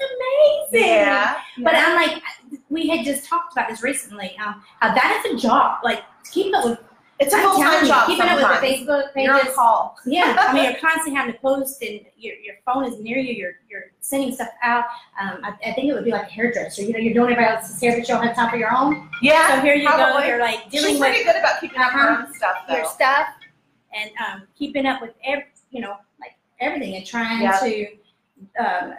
amazing. 0.71 0.87
yeah. 0.89 1.37
But 1.63 1.75
I'm 1.77 1.95
like, 1.97 2.23
we 2.69 2.89
had 2.89 3.07
just 3.07 3.25
talked 3.27 3.53
about 3.55 3.71
this 3.71 3.83
recently. 3.83 4.37
Um, 4.45 4.63
how 4.81 4.95
that 4.95 5.25
is 5.27 5.33
a 5.35 5.39
job. 5.47 5.79
Like 5.83 6.03
keep 6.31 6.55
up 6.55 6.65
with 6.67 6.79
it's 7.21 7.33
a 7.33 7.37
I'm 7.37 7.43
full 7.45 7.59
telling 7.63 7.79
time 7.79 7.83
you, 7.85 7.89
job. 7.89 8.07
keeping 8.09 8.29
up 8.29 8.37
with 8.37 8.45
the 8.45 8.55
sometimes. 8.55 8.81
Facebook 8.81 9.23
You're 9.25 9.35
on 9.35 9.41
pages. 9.41 9.55
call. 9.55 9.97
Yeah, 10.07 10.37
I 10.39 10.53
mean, 10.53 10.65
you're 10.65 10.75
constantly 10.81 11.15
having 11.15 11.33
to 11.35 11.39
post, 11.41 11.81
and 11.83 12.01
your, 12.17 12.35
your 12.37 12.55
phone 12.67 12.85
is 12.85 12.99
near 13.01 13.19
you. 13.19 13.35
You're 13.35 13.53
you're 13.71 13.85
sending 14.01 14.35
stuff 14.35 14.49
out. 14.63 14.85
Um, 15.21 15.39
I, 15.45 15.51
I 15.67 15.73
think 15.75 15.89
it 15.89 15.95
would 15.95 16.05
be 16.05 16.11
like 16.11 16.27
a 16.29 16.33
hairdresser. 16.33 16.83
You 16.83 16.93
know, 16.93 16.99
you're 16.99 17.15
doing 17.15 17.33
everybody 17.33 17.55
else's 17.57 17.81
hair, 17.81 17.93
but 17.93 17.99
you 18.01 18.05
don't 18.07 18.25
have 18.27 18.35
time 18.37 18.51
for 18.51 18.57
your 18.57 18.77
own. 18.77 19.09
Yeah. 19.23 19.55
So 19.57 19.61
here 19.63 19.75
you 19.75 19.89
go. 19.89 20.19
You're 20.25 20.39
like 20.41 20.71
dealing 20.71 20.91
She's 20.93 21.01
with 21.01 21.09
pretty 21.11 21.25
good 21.25 21.37
about 21.37 21.61
keeping 21.61 21.79
up 21.79 21.93
her 21.93 22.11
own 22.27 22.35
stuff 22.35 22.57
though. 22.69 22.77
your 22.77 22.87
stuff 22.87 23.27
and 23.97 24.11
um, 24.27 24.43
keeping 24.59 24.87
up 24.87 25.01
with 25.01 25.13
every, 25.25 25.45
you 25.71 25.81
know, 25.81 25.97
like 26.21 26.33
everything, 26.61 26.97
and 26.97 27.07
trying 27.07 27.43
Yeah. 27.43 27.59
to 27.61 27.87
um, 28.59 28.95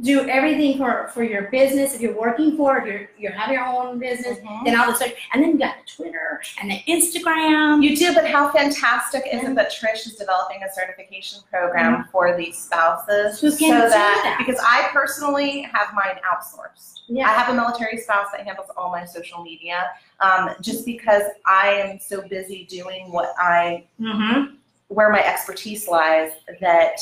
do 0.00 0.26
everything 0.26 0.78
for 0.78 1.08
for 1.12 1.22
your 1.22 1.42
business. 1.50 1.94
If 1.94 2.00
you're 2.00 2.18
working 2.18 2.56
for, 2.56 2.78
if 2.78 2.86
you're 2.86 3.08
you 3.18 3.30
have 3.30 3.52
your 3.52 3.64
own 3.64 3.98
business, 3.98 4.38
Mhm. 4.38 4.64
then 4.64 4.80
all 4.80 4.86
this 4.86 4.96
stuff, 4.96 5.12
and 5.34 5.42
then 5.42 5.50
you 5.50 5.58
got 5.58 5.74
the 5.84 5.92
Twitter 6.02 6.40
and 6.60 6.70
the 6.70 6.80
Instagram. 6.88 7.82
You 7.82 7.94
do, 7.94 8.14
but 8.14 8.26
how 8.26 8.50
fantastic 8.50 9.24
is 9.30 9.44
it 9.44 9.54
that 9.54 9.70
Trish 9.70 10.06
is 10.06 10.16
developing 10.16 10.62
a 10.62 10.72
certification 10.72 11.40
program 11.50 12.08
for 12.10 12.34
these 12.36 12.56
spouses 12.58 13.38
Who 13.40 13.50
so 13.50 13.66
that, 13.68 13.90
that. 13.90 14.36
because 14.44 14.58
I 14.66 14.88
personally 14.94 15.60
have 15.62 15.88
mine 15.92 16.18
outsourced. 16.24 17.00
Yeah. 17.08 17.28
I 17.28 17.34
have 17.34 17.50
a 17.50 17.54
military 17.54 17.98
spouse 17.98 18.28
that 18.32 18.46
handles 18.46 18.68
all 18.76 18.90
my 18.90 19.04
social 19.04 19.42
media, 19.42 19.90
um, 20.20 20.54
just 20.62 20.86
because 20.86 21.22
I 21.44 21.68
am 21.68 21.98
so 21.98 22.26
busy 22.26 22.64
doing 22.64 23.12
what 23.12 23.34
I 23.38 23.84
Mm-hmm. 24.00 24.54
where 24.88 25.10
my 25.10 25.22
expertise 25.22 25.86
lies 25.86 26.32
that 26.60 27.00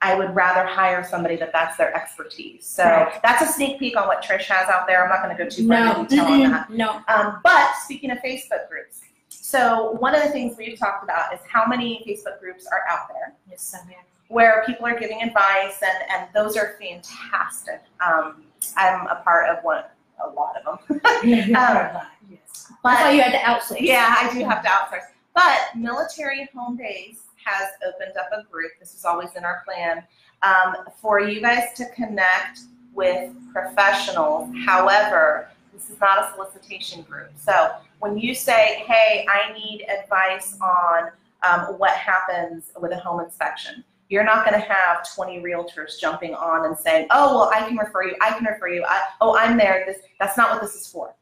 I 0.00 0.14
would 0.14 0.34
rather 0.34 0.64
hire 0.64 1.02
somebody 1.02 1.34
that 1.36 1.52
that's 1.52 1.76
their 1.76 1.92
expertise. 1.94 2.64
So 2.66 2.84
Right. 2.84 3.20
that's 3.22 3.42
a 3.42 3.46
sneak 3.52 3.78
peek 3.80 3.96
on 3.96 4.06
what 4.06 4.22
Trish 4.22 4.44
has 4.44 4.68
out 4.68 4.86
there. 4.86 5.02
I'm 5.02 5.08
not 5.10 5.22
going 5.22 5.36
to 5.36 5.42
go 5.42 5.48
too 5.50 5.66
far 5.66 5.80
No, 5.84 6.00
into 6.00 6.10
detail 6.10 6.26
on 6.26 6.50
that. 6.52 6.70
no. 6.70 7.00
Um, 7.08 7.40
but 7.42 7.72
speaking 7.82 8.10
of 8.12 8.18
Facebook 8.18 8.68
groups, 8.68 9.00
so 9.28 9.92
one 9.98 10.14
of 10.14 10.22
the 10.22 10.28
things 10.28 10.56
we've 10.56 10.78
talked 10.78 11.02
about 11.02 11.34
is 11.34 11.40
how 11.50 11.66
many 11.66 12.04
Facebook 12.06 12.38
groups 12.38 12.66
are 12.68 12.82
out 12.88 13.08
there. 13.08 13.34
Yes, 13.50 13.62
so, 13.62 13.78
yeah. 13.90 13.96
where 14.28 14.62
people 14.66 14.86
are 14.86 14.98
giving 14.98 15.20
advice, 15.22 15.80
and, 15.82 16.10
and 16.10 16.28
those 16.34 16.56
are 16.56 16.76
fantastic. 16.80 17.80
Um, 18.04 18.44
I'm 18.76 19.06
a 19.08 19.16
part 19.24 19.48
of 19.48 19.64
one, 19.64 19.82
a 20.24 20.28
lot 20.30 20.54
of 20.64 20.78
them. 20.88 21.00
Yes. 22.30 22.70
That's 22.84 23.02
why 23.02 23.10
you 23.12 23.22
had 23.22 23.32
to 23.32 23.38
outsource. 23.38 23.80
Yeah, 23.80 24.14
I 24.16 24.32
do 24.32 24.44
have 24.44 24.62
to 24.62 24.68
outsource. 24.68 25.04
But 25.34 25.58
Military 25.76 26.48
Home 26.54 26.76
Base 26.76 27.20
has 27.44 27.68
opened 27.86 28.16
up 28.16 28.28
a 28.32 28.50
group, 28.50 28.72
this 28.80 28.92
was 28.92 29.04
always 29.04 29.34
in 29.34 29.44
our 29.44 29.62
plan, 29.64 30.02
um, 30.42 30.76
for 31.00 31.20
you 31.20 31.40
guys 31.40 31.72
to 31.76 31.86
connect 31.90 32.60
with 32.94 33.32
professionals. 33.52 34.50
However, 34.64 35.50
this 35.72 35.90
is 35.90 36.00
not 36.00 36.24
a 36.24 36.34
solicitation 36.34 37.02
group. 37.02 37.30
So 37.36 37.70
when 38.00 38.18
you 38.18 38.34
say, 38.34 38.84
hey, 38.86 39.26
I 39.28 39.52
need 39.52 39.86
advice 39.88 40.58
on 40.60 41.10
um, 41.42 41.78
what 41.78 41.92
happens 41.92 42.72
with 42.80 42.92
a 42.92 42.98
home 42.98 43.20
inspection, 43.20 43.84
you're 44.08 44.24
not 44.24 44.44
going 44.44 44.58
to 44.58 44.66
have 44.66 45.14
20 45.14 45.40
realtors 45.40 45.98
jumping 46.00 46.34
on 46.34 46.66
and 46.66 46.76
saying, 46.76 47.06
oh, 47.10 47.38
well, 47.38 47.50
I 47.52 47.66
can 47.68 47.76
refer 47.76 48.04
you, 48.04 48.16
I 48.20 48.32
can 48.32 48.44
refer 48.44 48.68
you, 48.68 48.84
I, 48.88 49.02
oh, 49.20 49.36
I'm 49.36 49.56
there. 49.56 49.84
This, 49.86 49.98
that's 50.18 50.36
not 50.36 50.50
what 50.50 50.62
this 50.62 50.74
is 50.74 50.86
for. 50.88 51.14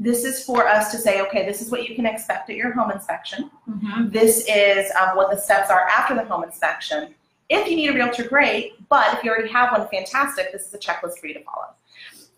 This 0.00 0.24
is 0.24 0.42
for 0.42 0.66
us 0.66 0.90
to 0.92 0.96
say, 0.96 1.20
okay, 1.20 1.44
this 1.44 1.60
is 1.60 1.70
what 1.70 1.86
you 1.86 1.94
can 1.94 2.06
expect 2.06 2.48
at 2.48 2.56
your 2.56 2.72
home 2.72 2.90
inspection. 2.90 3.50
Mhm. 3.68 4.10
This 4.10 4.46
is 4.48 4.90
um, 4.98 5.14
what 5.14 5.30
the 5.30 5.36
steps 5.36 5.70
are 5.70 5.86
after 5.88 6.14
the 6.14 6.24
home 6.24 6.42
inspection. 6.42 7.14
If 7.50 7.68
you 7.68 7.76
need 7.76 7.90
a 7.90 7.92
realtor, 7.92 8.24
great. 8.24 8.88
But 8.88 9.12
if 9.12 9.22
you 9.22 9.30
already 9.30 9.50
have 9.50 9.72
one, 9.72 9.86
fantastic. 9.88 10.52
This 10.52 10.66
is 10.66 10.72
a 10.72 10.78
checklist 10.78 11.18
for 11.18 11.26
you 11.26 11.34
to 11.34 11.42
follow. 11.42 11.66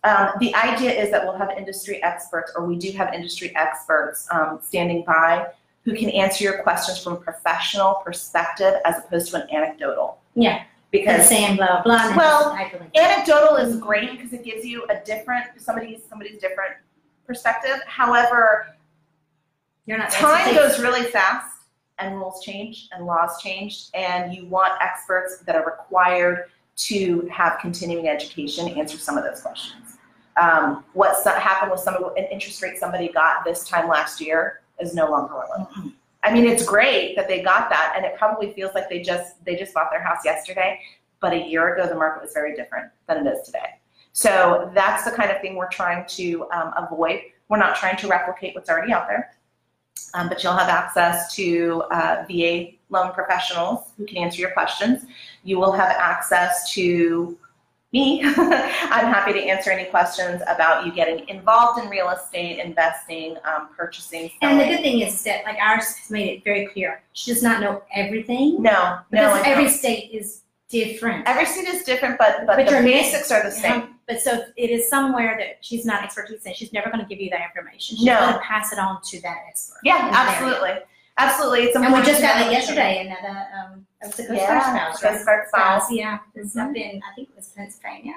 Um, 0.02 0.32
the 0.40 0.52
idea 0.56 0.90
is 0.90 1.12
that 1.12 1.24
we'll 1.24 1.36
have 1.36 1.50
industry 1.56 2.02
experts, 2.02 2.52
or 2.56 2.66
we 2.66 2.76
do 2.76 2.90
have 2.92 3.14
industry 3.14 3.54
experts 3.54 4.26
um, 4.32 4.58
standing 4.60 5.04
by 5.04 5.46
who 5.84 5.94
can 5.94 6.10
answer 6.10 6.42
your 6.42 6.64
questions 6.64 6.98
from 6.98 7.12
a 7.12 7.16
professional 7.16 7.94
perspective 8.04 8.74
as 8.84 8.98
opposed 8.98 9.30
to 9.30 9.36
an 9.36 9.48
anecdotal. 9.54 10.18
Yeah. 10.34 10.64
Because 10.90 11.28
saying 11.28 11.56
blah, 11.56 11.82
blah, 11.82 12.12
blah. 12.12 12.16
Well, 12.16 12.58
anecdotal 12.96 13.56
is 13.56 13.76
great 13.76 14.10
because 14.10 14.32
it 14.32 14.44
gives 14.44 14.64
you 14.64 14.84
a 14.90 14.96
different 15.04 15.44
somebody's 15.58 16.00
somebody's 16.08 16.38
different 16.40 16.74
perspective. 17.26 17.80
However, 17.86 18.76
You're 19.86 19.98
not. 19.98 20.10
time 20.10 20.54
goes 20.54 20.78
really 20.80 21.04
fast 21.04 21.52
and 21.98 22.16
rules 22.16 22.42
change 22.42 22.88
and 22.92 23.06
laws 23.06 23.40
change 23.40 23.86
and 23.94 24.34
you 24.34 24.46
want 24.46 24.72
experts 24.80 25.38
that 25.46 25.54
are 25.54 25.64
required 25.64 26.46
to 26.74 27.28
have 27.32 27.58
continuing 27.60 28.08
education 28.08 28.68
answer 28.68 28.96
some 28.98 29.16
of 29.18 29.24
those 29.24 29.40
questions 29.40 29.98
um, 30.40 30.84
what 30.94 31.22
so- 31.22 31.30
happened 31.30 31.70
with 31.70 31.80
some 31.80 31.94
of 31.94 32.16
an 32.16 32.24
interest 32.32 32.62
rate 32.62 32.78
somebody 32.78 33.08
got 33.08 33.44
this 33.44 33.68
time 33.68 33.88
last 33.88 34.20
year 34.20 34.62
is 34.80 34.94
no 34.94 35.10
longer 35.10 35.34
relevant 35.34 35.94
i 36.24 36.32
mean 36.32 36.46
it's 36.46 36.64
great 36.64 37.14
that 37.14 37.28
they 37.28 37.42
got 37.42 37.68
that 37.68 37.92
and 37.96 38.04
it 38.04 38.16
probably 38.16 38.52
feels 38.52 38.74
like 38.74 38.88
they 38.88 39.02
just 39.02 39.44
they 39.44 39.54
just 39.54 39.74
bought 39.74 39.90
their 39.90 40.02
house 40.02 40.24
yesterday 40.24 40.80
but 41.20 41.32
a 41.32 41.46
year 41.48 41.74
ago 41.74 41.86
the 41.86 41.94
market 41.94 42.22
was 42.22 42.32
very 42.32 42.56
different 42.56 42.90
than 43.06 43.26
it 43.26 43.30
is 43.30 43.44
today 43.44 43.78
so 44.12 44.70
that's 44.74 45.04
the 45.04 45.10
kind 45.10 45.30
of 45.30 45.40
thing 45.40 45.56
we're 45.56 45.68
trying 45.68 46.04
to 46.06 46.46
um, 46.52 46.72
avoid 46.76 47.20
we're 47.48 47.58
not 47.58 47.76
trying 47.76 47.96
to 47.96 48.08
replicate 48.08 48.54
what's 48.54 48.70
already 48.70 48.92
out 48.92 49.06
there 49.08 49.32
um, 50.14 50.28
but 50.28 50.42
you'll 50.42 50.56
have 50.56 50.68
access 50.68 51.34
to 51.34 51.82
uh, 51.90 52.24
VA 52.28 52.72
loan 52.90 53.12
professionals 53.12 53.92
who 53.96 54.04
can 54.04 54.18
answer 54.18 54.40
your 54.40 54.50
questions. 54.50 55.04
You 55.42 55.58
will 55.58 55.72
have 55.72 55.90
access 55.90 56.70
to 56.74 57.38
me. 57.92 58.22
I'm 58.24 59.06
happy 59.06 59.32
to 59.32 59.40
answer 59.40 59.70
any 59.70 59.84
questions 59.84 60.42
about 60.46 60.86
you 60.86 60.92
getting 60.92 61.28
involved 61.28 61.82
in 61.82 61.90
real 61.90 62.10
estate, 62.10 62.58
investing, 62.58 63.36
um, 63.44 63.68
purchasing, 63.76 64.30
And 64.40 64.60
the 64.60 64.64
good 64.64 64.80
thing 64.80 65.00
is 65.00 65.22
that 65.24 65.44
like 65.44 65.58
Iris 65.58 65.96
has 65.96 66.10
made 66.10 66.28
it 66.28 66.44
very 66.44 66.66
clear. 66.66 67.02
She 67.12 67.32
does 67.32 67.42
not 67.42 67.60
know 67.60 67.82
everything 67.94 68.62
No, 68.62 68.70
no, 68.70 69.02
because 69.10 69.42
I 69.42 69.48
every 69.48 69.68
state 69.68 70.10
is 70.12 70.42
different. 70.68 71.26
every 71.26 71.46
state 71.46 71.68
is 71.68 71.84
different, 71.84 72.18
but 72.18 72.46
but, 72.46 72.56
But 72.56 72.66
the 72.66 72.82
basics 72.82 73.30
are 73.30 73.42
the 73.42 73.50
same. 73.50 73.91
But 74.08 74.20
so 74.20 74.44
it 74.56 74.70
is 74.70 74.88
somewhere 74.88 75.36
that 75.38 75.64
she's 75.64 75.84
not 75.86 76.02
expertise 76.02 76.44
in. 76.44 76.54
She's 76.54 76.72
never 76.72 76.90
going 76.90 77.00
to 77.02 77.06
give 77.08 77.20
you 77.20 77.30
that 77.30 77.40
information. 77.54 77.96
She's 77.96 78.04
No. 78.06 78.18
going 78.18 78.32
to 78.34 78.40
pass 78.40 78.72
it 78.72 78.78
on 78.78 79.00
to 79.02 79.20
that 79.22 79.38
expert. 79.48 79.78
Yeah, 79.84 80.10
that 80.10 80.40
area. 80.40 80.54
absolutely, 80.56 80.84
absolutely. 81.18 81.60
It's 81.64 81.76
And 81.76 81.92
we 81.94 82.02
just 82.02 82.20
got 82.20 82.40
it 82.46 82.52
yesterday, 82.52 82.98
and 83.00 83.10
that 83.10 83.24
uh, 83.24 83.72
um, 83.74 83.86
it 84.02 84.06
was 84.06 84.18
a 84.18 84.26
Coast 84.26 84.28
Guard 84.28 84.38
Yeah, 84.38 84.92
spouse, 84.92 85.00
Coast? 85.02 85.24
Guard 85.26 85.48
spouse. 85.48 85.92
Yeah, 85.92 86.18
it's 86.34 86.56
up 86.56 86.74
in 86.74 87.00
I 87.10 87.14
think 87.14 87.28
it 87.30 87.36
was 87.36 87.48
Pennsylvania. 87.50 88.14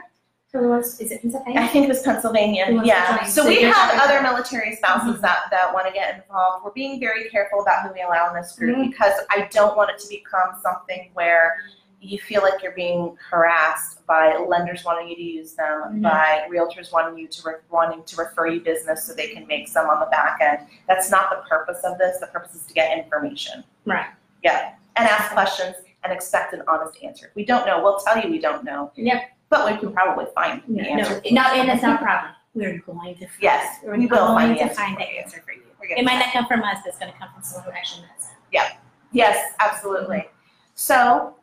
Who 0.53 0.69
was? 0.69 0.99
Is 1.01 1.11
it 1.11 1.21
Pennsylvania? 1.21 1.59
I 1.61 1.67
think 1.67 1.85
it 1.85 1.89
was 1.89 2.01
Pennsylvania. 2.01 2.65
Yeah. 2.83 3.23
So 3.25 3.41
So 3.43 3.47
we 3.47 3.61
have 3.63 3.99
other 4.01 4.21
military 4.21 4.73
spouses 4.77 5.19
that, 5.21 5.39
that 5.51 5.73
want 5.73 5.85
to 5.85 5.93
get 5.93 6.15
involved. 6.15 6.63
We're 6.63 6.71
being 6.71 6.97
very 6.99 7.29
careful 7.29 7.61
about 7.61 7.85
who 7.85 7.93
we 7.93 8.01
allow 8.01 8.29
in 8.29 8.35
this 8.41 8.53
group 8.53 8.77
Mhm. 8.77 8.89
because 8.89 9.13
I 9.29 9.49
don't 9.51 9.75
want 9.75 9.89
it 9.91 9.99
to 9.99 10.07
become 10.07 10.57
something 10.63 11.09
where 11.13 11.57
you 12.01 12.19
feel 12.19 12.41
like 12.43 12.61
you're 12.61 12.73
being 12.73 13.17
harassed 13.29 14.05
by 14.05 14.35
lenders 14.37 14.83
wanting 14.85 15.07
you 15.09 15.15
to 15.15 15.21
use 15.23 15.53
them, 15.55 15.83
Mhm. 15.95 16.01
by 16.03 16.47
realtors 16.51 16.91
wanting 16.93 17.17
you 17.17 17.27
to 17.27 17.41
re- 17.49 17.55
wanting 17.69 18.03
to 18.03 18.15
refer 18.17 18.47
you 18.47 18.59
business 18.59 19.03
so 19.05 19.13
they 19.13 19.27
can 19.29 19.47
make 19.47 19.67
some 19.67 19.89
on 19.89 19.99
the 19.99 20.05
back 20.07 20.37
end. 20.41 20.67
That's 20.87 21.09
not 21.09 21.29
the 21.31 21.37
purpose 21.49 21.83
of 21.83 21.97
this. 21.97 22.19
The 22.19 22.27
purpose 22.27 22.53
is 22.55 22.65
to 22.67 22.73
get 22.73 22.95
information. 22.97 23.63
Right. 23.85 24.07
Yeah. 24.43 24.73
And 24.97 25.07
ask 25.09 25.31
questions 25.31 25.75
and 26.03 26.13
expect 26.13 26.53
an 26.53 26.61
honest 26.67 27.01
answer. 27.03 27.27
If 27.27 27.35
we 27.35 27.43
don't 27.45 27.65
know, 27.65 27.81
we'll 27.81 27.97
tell 27.99 28.19
you 28.19 28.29
we 28.29 28.39
don't 28.39 28.63
know. 28.63 28.91
Yep. 28.95 29.31
But 29.49 29.71
we 29.71 29.77
can 29.77 29.91
probably 29.93 30.25
find 30.35 30.61
the 30.67 30.81
No, 30.81 30.89
answer. 30.89 31.21
no, 31.31 31.41
and 31.41 31.69
it's 31.69 31.81
not 31.81 32.01
a 32.01 32.03
problem. 32.03 32.31
We're 32.53 32.77
going 32.79 33.15
to 33.15 33.27
find 33.27 33.37
Yes, 33.41 33.81
it. 33.83 33.87
We're 33.87 33.97
we 33.97 34.05
will 34.07 34.17
going 34.17 34.35
find 34.37 34.51
the 34.51 34.55
to 34.55 34.61
answer 34.63 34.75
find 34.75 34.93
for 34.97 35.03
the 35.03 35.11
you. 35.11 35.19
answer 35.19 35.41
for 35.45 35.51
you. 35.51 35.61
It 35.81 36.03
might 36.03 36.19
not 36.19 36.31
come 36.33 36.45
from 36.47 36.63
us. 36.63 36.79
It's 36.85 36.97
going 36.97 37.11
to 37.11 37.17
come 37.17 37.29
from 37.33 37.43
someone 37.43 37.71
who 37.71 37.77
actually 37.77 38.03
knows 38.03 38.29
it. 38.51 38.71
Yes, 39.11 39.53
absolutely. 39.59 40.29
So, 40.73 41.35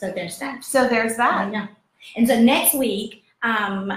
So 0.00 0.10
there's 0.10 0.38
that. 0.38 0.64
so 0.64 0.88
there's 0.88 1.16
that. 1.18 1.50
know. 1.52 1.68
And 2.16 2.26
so 2.26 2.40
next 2.40 2.74
week, 2.74 3.22
um, 3.42 3.92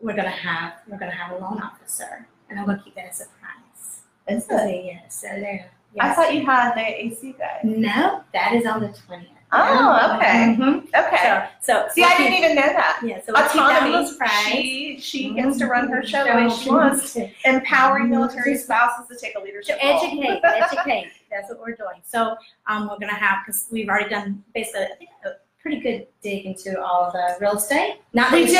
we're 0.00 0.14
gonna 0.14 0.28
have 0.28 0.74
we're 0.86 0.98
gonna 0.98 1.10
have 1.10 1.32
a 1.32 1.38
loan 1.38 1.60
officer, 1.62 2.28
and 2.50 2.60
I'm 2.60 2.66
gonna 2.66 2.82
keep 2.84 2.94
that 2.96 3.10
a 3.10 3.14
surprise. 3.14 4.02
Is 4.28 4.44
So 4.44 4.56
it? 4.58 4.84
yes, 4.84 5.14
so 5.22 5.28
there. 5.28 5.70
Yes. 5.94 6.04
I 6.04 6.14
thought 6.14 6.34
you 6.34 6.44
had 6.44 6.74
the 6.74 6.80
AC 7.04 7.34
guy. 7.38 7.60
no, 7.64 8.22
that 8.34 8.52
is 8.52 8.66
on 8.66 8.80
the 8.82 8.88
twentieth. 8.88 9.32
Oh, 9.52 10.16
okay. 10.16 10.54
hmm 10.54 10.78
Okay. 10.94 11.48
So, 11.62 11.84
so 11.86 11.88
See, 11.92 12.02
I 12.04 12.16
didn't 12.18 12.34
even 12.34 12.54
know 12.54 12.62
that. 12.62 13.00
Yeah, 13.02 13.20
so 13.24 13.32
we'll 13.34 13.44
keep 13.44 13.54
that 13.62 13.82
on 13.82 13.92
the 13.92 13.98
Autonomy. 13.98 14.98
She 14.98 14.98
she 15.00 15.34
gets 15.34 15.58
to 15.58 15.66
run 15.66 15.88
her 15.88 16.02
show 16.04 16.24
the 16.24 16.34
way 16.34 16.48
she 16.50 16.70
wants. 16.70 17.16
Empowering 17.44 18.06
Mhm. 18.06 18.10
military 18.10 18.56
spouses 18.56 19.08
to 19.08 19.16
take 19.24 19.36
a 19.36 19.40
leadership 19.40 19.78
to 19.80 19.86
role. 19.86 19.96
educate, 20.04 20.40
educate. 20.44 21.12
That's 21.30 21.48
what 21.48 21.60
we're 21.60 21.74
doing. 21.76 22.00
So 22.06 22.36
um, 22.66 22.88
we're 22.88 22.98
gonna 22.98 23.14
have 23.14 23.38
because 23.46 23.66
we've 23.70 23.88
already 23.88 24.10
done 24.10 24.42
basically 24.54 24.84
I 24.84 24.94
think 24.96 25.10
a 25.24 25.30
pretty 25.60 25.80
good 25.80 26.06
dig 26.22 26.46
into 26.46 26.80
all 26.80 27.10
the 27.12 27.36
real 27.40 27.56
estate. 27.56 27.96
Not 28.12 28.32
We 28.32 28.46
do. 28.46 28.52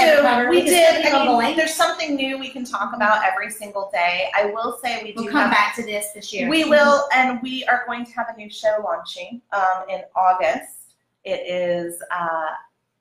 We 0.50 0.62
did. 0.62 1.06
I 1.06 1.38
mean, 1.38 1.56
there's 1.56 1.72
something 1.74 2.16
new 2.16 2.38
we 2.38 2.50
can 2.50 2.64
talk 2.64 2.94
about 2.94 3.24
every 3.24 3.50
single 3.50 3.88
day. 3.92 4.30
I 4.34 4.46
will 4.46 4.78
say 4.82 5.02
we 5.02 5.12
do 5.12 5.22
We'll 5.24 5.32
come 5.32 5.42
have 5.42 5.50
back 5.50 5.74
to 5.76 5.82
this 5.84 6.12
this 6.12 6.32
year. 6.32 6.48
We 6.50 6.64
will, 6.64 7.08
and 7.14 7.40
we 7.42 7.64
are 7.64 7.84
going 7.86 8.04
to 8.04 8.12
have 8.12 8.26
a 8.34 8.36
new 8.36 8.50
show 8.50 8.82
launching 8.84 9.40
um, 9.52 9.84
in 9.88 10.02
August. 10.16 10.77
It 11.24 11.48
is 11.48 12.02
uh, 12.10 12.46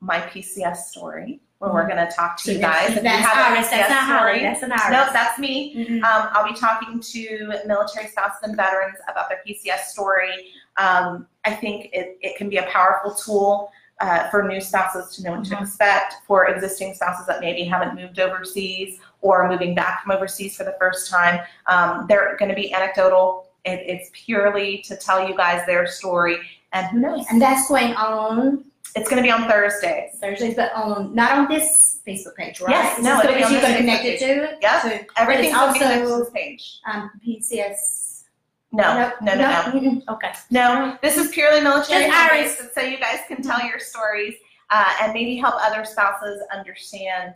my 0.02 0.20
PCS 0.22 0.78
story, 0.90 1.40
where 1.60 1.72
we're 1.74 1.88
going 1.88 1.98
to 2.06 2.12
talk 2.14 2.38
to 2.38 2.44
So 2.44 2.52
you 2.52 2.60
guys. 2.60 2.90
If 2.90 2.96
you 2.98 3.02
That's 3.04 3.26
have 3.26 3.58
ours. 3.58 3.70
That's 3.70 3.90
not 3.90 4.20
story- 4.20 4.42
That's 4.42 4.64
an 4.64 4.72
ours. 4.72 4.82
Nope, 4.92 5.08
that's 5.14 5.40
me. 5.40 5.76
Mhm. 5.76 6.04
Um, 6.04 6.30
I'll 6.34 6.48
be 6.52 6.54
talking 6.58 7.00
to 7.00 7.54
military 7.66 8.08
spouses 8.08 8.40
and 8.44 8.56
veterans 8.56 8.98
about 9.10 9.30
their 9.30 9.40
PCS 9.48 9.88
story. 9.92 10.52
Um, 10.78 11.28
I 11.46 11.54
think 11.54 11.90
it, 11.94 12.18
it 12.22 12.38
can 12.38 12.50
be 12.50 12.58
a 12.58 12.64
powerful 12.64 13.14
tool 13.16 13.72
uh, 14.00 14.30
for 14.30 14.44
new 14.44 14.62
spouses 14.62 15.16
to 15.16 15.24
know 15.24 15.32
what 15.32 15.44
to 15.46 15.56
Mhm. 15.56 15.62
expect, 15.62 16.16
for 16.28 16.46
existing 16.50 16.94
spouses 16.94 17.26
that 17.26 17.40
maybe 17.40 17.64
haven't 17.64 17.96
moved 17.96 18.20
overseas 18.20 19.00
or 19.22 19.48
moving 19.50 19.74
back 19.74 20.04
from 20.04 20.12
overseas 20.12 20.56
for 20.56 20.64
the 20.66 20.76
first 20.80 21.10
time. 21.10 21.40
Um, 21.66 22.06
they're 22.08 22.36
going 22.38 22.50
to 22.50 22.56
be 22.56 22.72
anecdotal. 22.72 23.48
It, 23.66 23.80
it's 23.88 24.12
purely 24.14 24.84
to 24.84 24.96
tell 24.96 25.28
you 25.28 25.36
guys 25.36 25.66
their 25.66 25.88
story, 25.88 26.38
and 26.78 26.88
who 26.88 27.00
knows? 27.00 27.26
And 27.30 27.42
that's 27.42 27.68
going 27.68 27.94
on 27.96 28.64
It's 28.96 29.10
going 29.10 29.22
to 29.22 29.24
be 29.28 29.32
on 29.32 29.48
Thursday. 29.50 30.12
Thursdays, 30.22 30.56
but 30.56 30.74
on 30.74 31.14
not 31.14 31.32
on 31.38 31.48
this 31.50 32.00
Facebook 32.08 32.36
page, 32.36 32.60
right? 32.62 32.72
Yes, 32.72 33.02
no, 33.02 33.18
this 33.18 33.26
it'll 33.26 33.36
be 33.36 33.42
gonna- 33.42 33.46
on 33.46 33.52
you're 33.52 33.62
this 33.62 33.70
gonna 33.70 33.78
Facebook 33.78 33.78
connect 33.80 34.06
it 34.06 34.20
to 34.20 34.44
it. 34.44 34.58
Yep. 34.62 34.82
So, 34.82 35.00
Everything's 35.18 35.54
going 35.54 35.74
to 35.74 35.80
be 35.80 35.86
next 35.86 36.18
this 36.18 36.30
page. 36.32 36.80
um, 36.92 37.12
PCS. 37.26 38.24
No, 38.72 39.12
no, 39.22 39.34
no, 39.36 39.72
no. 39.72 40.02
Okay. 40.14 40.32
No, 40.52 40.98
this 41.02 41.18
is 41.18 41.30
purely 41.32 41.62
military 41.62 42.10
home 42.10 42.48
so 42.76 42.82
you 42.82 42.98
guys 43.00 43.20
can 43.28 43.42
tell 43.42 43.62
your 43.66 43.80
stories 43.80 44.36
uh, 44.70 44.94
and 45.02 45.14
maybe 45.14 45.38
help 45.38 45.56
other 45.60 45.86
spouses 45.86 46.42
understand 46.54 47.36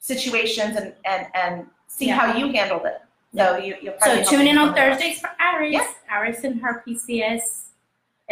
situations 0.00 0.76
and 0.76 0.92
and 1.04 1.26
and 1.34 1.66
see 1.86 2.08
how 2.08 2.36
you 2.36 2.52
handled 2.52 2.82
it. 2.86 3.00
So 3.36 3.56
you 3.58 3.76
you'll 3.80 3.94
So 4.02 4.24
tune 4.24 4.46
in 4.48 4.58
on. 4.58 4.74
Thursdays 4.74 5.20
for 5.20 5.30
Iris. 5.40 5.82
Iris 6.10 6.42
and 6.44 6.60
her 6.60 6.82
PCS 6.86 7.61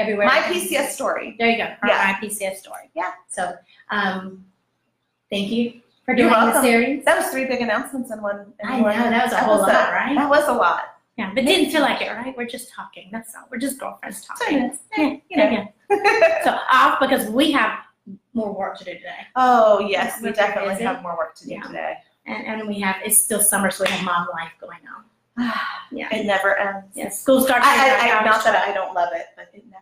everywhere. 0.00 0.26
My 0.26 0.38
PCS 0.40 0.88
story. 0.90 1.36
There 1.38 1.48
you 1.48 1.56
go. 1.58 1.68
Yeah. 1.86 2.16
my 2.20 2.26
PCS 2.26 2.56
story. 2.56 2.90
Yeah. 2.94 3.12
So, 3.28 3.54
um, 3.90 4.44
thank 5.30 5.50
you 5.50 5.80
for 6.04 6.14
doing 6.14 6.30
the 6.30 6.60
series. 6.62 7.04
That 7.04 7.18
was 7.18 7.26
three 7.28 7.44
big 7.46 7.60
announcements 7.60 8.10
in 8.10 8.20
one. 8.22 8.52
In 8.60 8.68
I 8.68 8.78
know, 8.80 8.84
that 9.10 9.24
was 9.24 9.32
a 9.32 9.38
whole 9.38 9.58
lot, 9.58 9.68
episode. 9.68 9.92
right? 9.94 10.14
That 10.16 10.28
was 10.30 10.48
a 10.48 10.52
lot. 10.52 10.82
Yeah, 11.16 11.32
but 11.34 11.44
didn't 11.44 11.70
feel 11.70 11.82
like 11.82 12.00
it, 12.00 12.10
right? 12.10 12.34
We're 12.36 12.46
just 12.46 12.72
talking. 12.72 13.10
That's 13.12 13.34
all. 13.34 13.44
We're 13.50 13.58
just 13.58 13.78
girlfriends 13.78 14.26
So, 14.26 14.32
talking. 14.44 14.78
yeah, 14.96 15.16
you 15.28 15.36
know. 15.36 15.50
Yeah. 15.50 15.66
So 16.44 16.58
off 16.72 16.98
because 17.00 17.28
we 17.28 17.50
have 17.52 17.80
more 18.32 18.52
work 18.56 18.78
to 18.78 18.84
do 18.84 18.94
today. 18.94 19.26
oh, 19.36 19.80
yes, 19.80 20.22
we 20.22 20.32
definitely 20.32 20.82
have 20.84 21.02
more 21.02 21.16
work 21.16 21.34
to 21.36 21.44
do 21.46 21.52
Yeah. 21.54 21.62
today. 21.62 21.94
And, 22.26 22.46
and 22.46 22.68
we 22.68 22.80
have, 22.80 22.96
it's 23.04 23.18
still 23.18 23.42
summer, 23.42 23.70
so 23.70 23.84
we 23.84 23.90
have 23.90 24.04
mom 24.04 24.28
life 24.32 24.52
going 24.60 24.78
on. 24.96 25.50
Yeah. 25.92 26.14
It 26.14 26.24
never 26.24 26.56
ends. 26.56 26.86
Yeah, 26.94 27.08
school 27.08 27.40
starts. 27.40 27.66
I, 27.66 27.88
I, 28.10 28.20
I, 28.20 28.24
not 28.24 28.44
that 28.44 28.68
I 28.68 28.72
don't 28.72 28.94
love 28.94 29.08
it, 29.12 29.26
but 29.36 29.48
it 29.52 29.64
never 29.68 29.79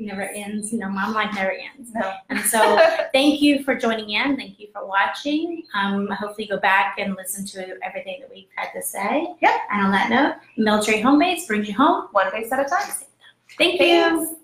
Never 0.00 0.22
ends. 0.22 0.72
You 0.72 0.78
know, 0.78 0.88
mom 0.88 1.12
life 1.12 1.34
never 1.34 1.52
ends. 1.52 1.90
No. 1.94 2.12
And 2.30 2.40
so 2.40 2.80
thank 3.12 3.42
you 3.42 3.62
for 3.62 3.74
joining 3.74 4.10
in. 4.10 4.36
Thank 4.36 4.58
you 4.58 4.68
for 4.72 4.86
watching. 4.86 5.64
Um, 5.74 6.08
hopefully 6.08 6.46
go 6.46 6.58
back 6.58 6.96
and 6.98 7.14
listen 7.16 7.44
to 7.48 7.76
everything 7.82 8.20
that 8.20 8.30
we've 8.30 8.48
had 8.54 8.72
to 8.72 8.82
say. 8.82 9.34
Yep. 9.42 9.54
And 9.70 9.82
on 9.82 9.92
that 9.92 10.08
note, 10.08 10.36
Military 10.56 11.02
Home 11.02 11.18
Base 11.18 11.46
brings 11.46 11.68
you 11.68 11.74
home. 11.74 12.08
One 12.12 12.30
base 12.32 12.50
at 12.50 12.60
a 12.60 12.68
time. 12.68 12.90
Thank 13.58 13.74
you. 13.74 13.78
Thanks. 13.78 14.39